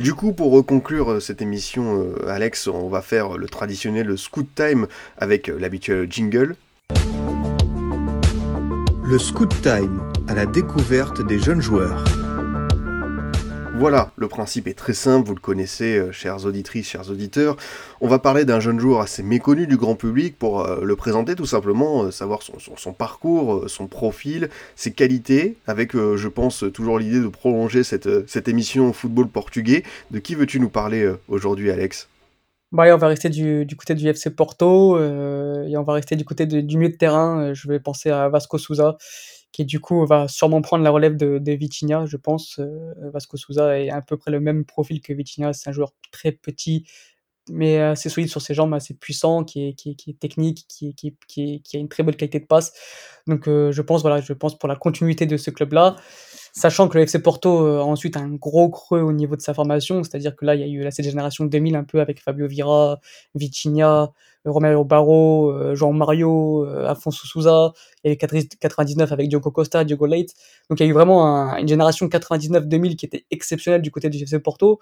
[0.00, 4.86] Du coup, pour conclure cette émission, euh, Alex, on va faire le traditionnel Scoot Time
[5.18, 6.56] avec l'habituel jingle.
[9.04, 12.04] Le Scoot Time à la découverte des jeunes joueurs.
[13.74, 17.56] Voilà, le principe est très simple, vous le connaissez, euh, chères auditrices, chers auditeurs.
[18.02, 21.34] On va parler d'un jeune joueur assez méconnu du grand public pour euh, le présenter
[21.34, 27.20] tout simplement, euh, savoir son, parcours, son profil, ses qualités, avec, je pense, toujours l'idée
[27.20, 28.06] de prolonger cette,
[28.46, 29.84] émission football portugais.
[30.10, 32.08] De qui veux-tu nous parler aujourd'hui, Alex?
[32.72, 36.46] Bah, on va rester du, côté du FC Porto et on va rester du côté
[36.46, 37.52] du milieu de terrain.
[37.54, 38.96] Je vais penser à Vasco Souza
[39.52, 42.58] qui du coup va sûrement prendre la relève de, de Vitinha, je pense.
[42.58, 45.92] Euh, Vasco Souza est à peu près le même profil que Vitinha, c'est un joueur
[46.10, 46.86] très petit,
[47.50, 51.88] mais assez solide sur ses jambes, assez puissant, qui est, technique, qui, qui, a une
[51.88, 52.72] très bonne qualité de passe.
[53.26, 55.96] Donc euh, je pense, voilà, je pense pour la continuité de ce club-là,
[56.52, 60.04] Sachant que le FC Porto a ensuite un gros creux au niveau de sa formation,
[60.04, 63.00] c'est-à-dire que là, il y a eu cette génération 2000 un peu avec Fabio Vira,
[63.34, 64.12] Vitinha,
[64.44, 67.72] Romero Barro, Jean Mario, Afonso Souza,
[68.04, 70.34] il y a eu 99 avec Diogo Costa, Diogo Leite.
[70.68, 74.22] Donc il y a eu vraiment une génération 99-2000 qui était exceptionnelle du côté du
[74.22, 74.78] FC Porto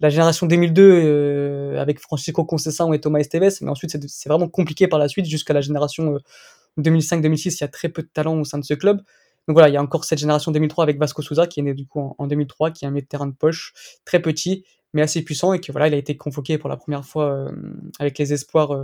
[0.00, 4.88] la génération 2002 euh, avec Francisco Conceição et Thomas Esteves, mais ensuite c'est vraiment compliqué
[4.88, 6.18] par la suite jusqu'à la génération
[6.78, 9.02] 2005-2006, euh, il y a très peu de talent au sein de ce club.
[9.48, 11.74] Donc voilà, il y a encore cette génération 2003 avec Vasco Souza qui est né
[11.74, 13.72] du coup en, 2003, qui est un milieu de terrain de poche
[14.04, 14.64] très petit
[14.94, 17.50] mais assez puissant et que voilà, il a été convoqué pour la première fois euh,
[17.98, 18.78] avec les espoirs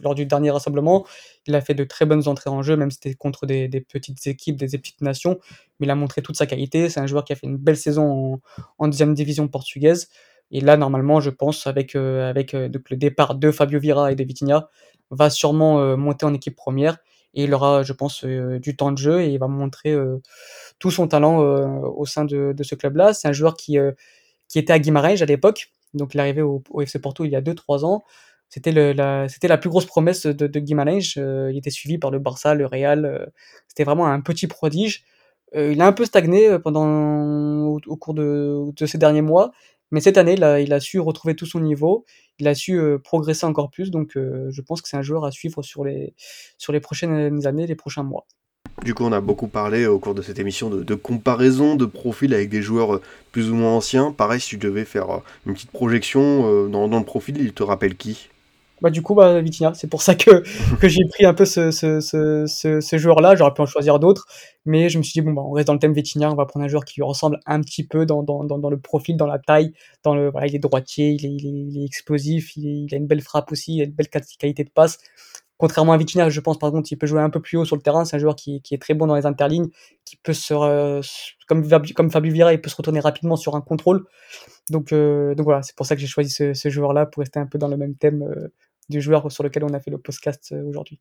[0.00, 1.04] lors du dernier rassemblement.
[1.46, 4.24] Il a fait de très bonnes entrées en jeu, même si c'était contre des, petites
[4.28, 5.40] équipes, des petites nations,
[5.80, 6.88] mais il a montré toute sa qualité.
[6.88, 8.40] C'est un joueur qui a fait une belle saison
[8.78, 10.08] en, deuxième division portugaise.
[10.50, 14.22] Et là, normalement, je pense, avec, euh, euh, le départ de Fabio Vira et de
[14.22, 14.68] Vitinha,
[15.10, 16.98] va sûrement euh, monter en équipe première.
[17.34, 19.96] Et il aura, je pense, du temps de jeu et il va montrer
[20.78, 23.14] tout son talent au sein de, ce club-là.
[23.14, 23.78] C'est un joueur qui,
[24.48, 25.72] qui était à Guimarães à l'époque.
[25.94, 28.04] Donc, il est arrivé au, FC Porto il y a 2-3 ans.
[28.48, 31.16] C'était la, la plus grosse promesse de, de Guimarães.
[31.16, 33.30] il était suivi par le Barça, le Real.
[33.66, 35.04] c'était vraiment un petit prodige.
[35.54, 36.86] il a un peu stagné pendant
[37.66, 39.52] au, au cours de, de, ces derniers mois,
[39.92, 42.04] mais cette année, il a, su retrouver tout son niveau,
[42.38, 45.24] il a su euh, progresser encore plus, donc euh, je pense que c'est un joueur
[45.26, 46.14] à suivre sur les,
[46.80, 48.26] prochaines années, les prochains mois.
[48.82, 52.32] Du coup, on a beaucoup parlé au cours de cette émission de, comparaison de profil
[52.32, 54.12] avec des joueurs euh, plus ou moins anciens.
[54.12, 58.30] Pareil, si tu devais faire une petite projection dans le profil, il te rappelle qui?
[58.82, 60.42] Bah, du coup, bah, Vitinha, c'est pour ça que,
[60.80, 63.36] que j'ai pris un peu ce, ce, ce, ce, joueur-là.
[63.36, 64.26] J'aurais pu en choisir d'autres,
[64.64, 66.46] mais je me suis dit, bon, bah, on reste dans le thème Vitinha, on va
[66.46, 69.26] prendre un joueur qui lui ressemble un petit peu dans, dans, dans, le profil, dans
[69.26, 69.72] la taille,
[70.02, 73.06] dans le, voilà, il est droitier, il est, il est, explosif, il, il, a une
[73.06, 74.98] belle frappe aussi, il a une belle qualité de passe.
[75.62, 77.76] Contrairement à Vitinha, je pense par contre il peut jouer un peu plus haut sur
[77.76, 78.04] le terrain.
[78.04, 79.68] C'est un joueur qui, qui, est très bon dans les interlignes,
[80.04, 81.00] qui peut se,
[81.46, 81.64] comme,
[81.94, 84.04] comme Fabio Vira, il peut se retourner rapidement sur un contrôle.
[84.70, 87.38] Donc, euh, donc voilà, c'est pour ça que j'ai choisi ce, ce joueur-là pour rester
[87.38, 88.48] un peu dans le même thème euh,
[88.92, 91.00] du joueur sur lequel on a fait le podcast euh, aujourd'hui.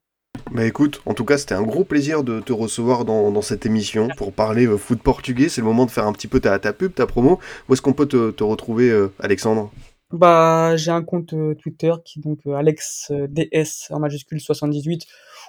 [0.52, 4.08] Bah écoute, en tout cas, c'était un gros plaisir de te recevoir dans, cette émission
[4.18, 5.50] pour parler euh, foot portugais.
[5.50, 7.40] C'est le moment de faire un petit peu ta, ta pub, ta promo.
[7.68, 9.72] Où est-ce qu'on peut te, retrouver, euh, Alexandre?
[10.12, 15.06] Bah, j'ai un compte Twitter qui est donc AlexDS en majuscule 78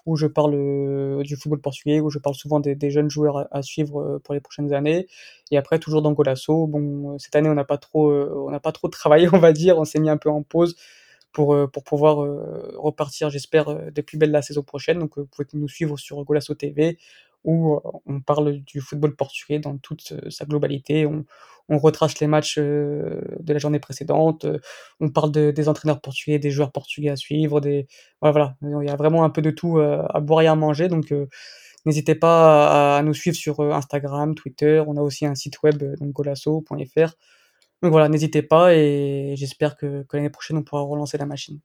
[0.06, 4.20] où je parle du football portugais, où je parle souvent des, jeunes joueurs à, suivre
[4.24, 5.06] pour les prochaines années.
[5.50, 6.66] Et après, toujours dans Golasso.
[6.66, 9.78] Bon, cette année, on n'a pas trop, on n'a pas trop travaillé, on va dire.
[9.78, 10.76] On s'est mis un peu en pause
[11.32, 14.98] pour, euh, pour pouvoir euh, repartir, j'espère, euh, des plus belles la saison prochaine.
[14.98, 16.98] Donc, vous pouvez nous suivre sur Golasso TV
[17.44, 21.06] où on parle du football portugais dans toute sa globalité.
[21.06, 21.24] On,
[21.68, 24.46] on retrace les matchs de la journée précédente.
[25.00, 27.60] On parle de, des entraîneurs portugais, des joueurs portugais à suivre.
[27.60, 27.88] Des...
[28.20, 28.80] Voilà, voilà.
[28.80, 30.86] Il y a vraiment un peu de tout à boire et à manger.
[30.86, 31.12] Donc,
[31.84, 34.80] n'hésitez pas à, nous suivre sur Instagram, Twitter.
[34.86, 37.16] On a aussi un site web, donc golasso.fr
[37.82, 41.58] donc voilà, n'hésitez pas et j'espère que, l'année prochaine on pourra relancer la machine.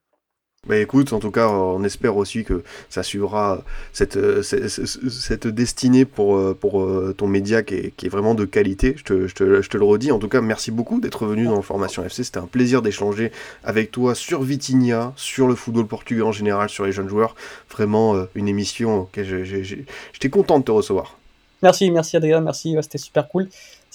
[0.66, 3.64] Bah écoute, en tout cas, on espère aussi que ça suivra
[3.94, 8.96] cette, euh, cette, destinée pour, euh, pour euh, ton média qui est, vraiment de qualité,
[8.98, 10.12] je te, je, te, je te, le redis.
[10.12, 12.24] En tout cas, merci beaucoup d'être venu dans Formation FC.
[12.24, 13.32] C'était un plaisir d'échanger
[13.64, 17.36] avec toi sur Vitinha, sur le football portugais en général, sur les jeunes joueurs.
[17.72, 21.18] Vraiment une émission j'étais content de te recevoir.
[21.62, 23.48] Merci, merci Adrien, merci, c'était super cool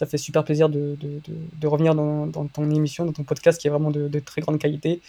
[0.02, 3.68] ça fait super plaisir de, de, revenir dans, dans, ton émission, dans ton podcast qui
[3.68, 5.00] est vraiment de, très grande qualité.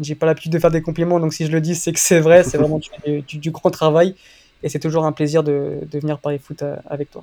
[0.00, 2.18] J'ai pas l'habitude de faire des compliments, donc si je le dis, c'est que c'est
[2.18, 4.16] vrai, c'est vraiment du, du, grand travail
[4.64, 7.22] et c'est toujours un plaisir de, venir parler foot euh, avec toi.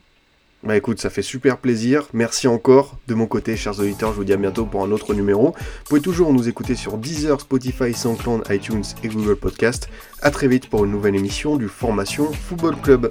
[0.64, 2.08] Bah écoute, ça fait super plaisir.
[2.14, 4.12] Merci encore de mon côté, chers auditeurs.
[4.12, 5.48] Je vous dis à bientôt pour un autre numéro.
[5.48, 9.90] Vous pouvez toujours nous écouter sur Deezer, Spotify, SoundCloud, iTunes et Google Podcast.
[10.22, 13.10] À très vite pour une nouvelle émission du Formation Football Club.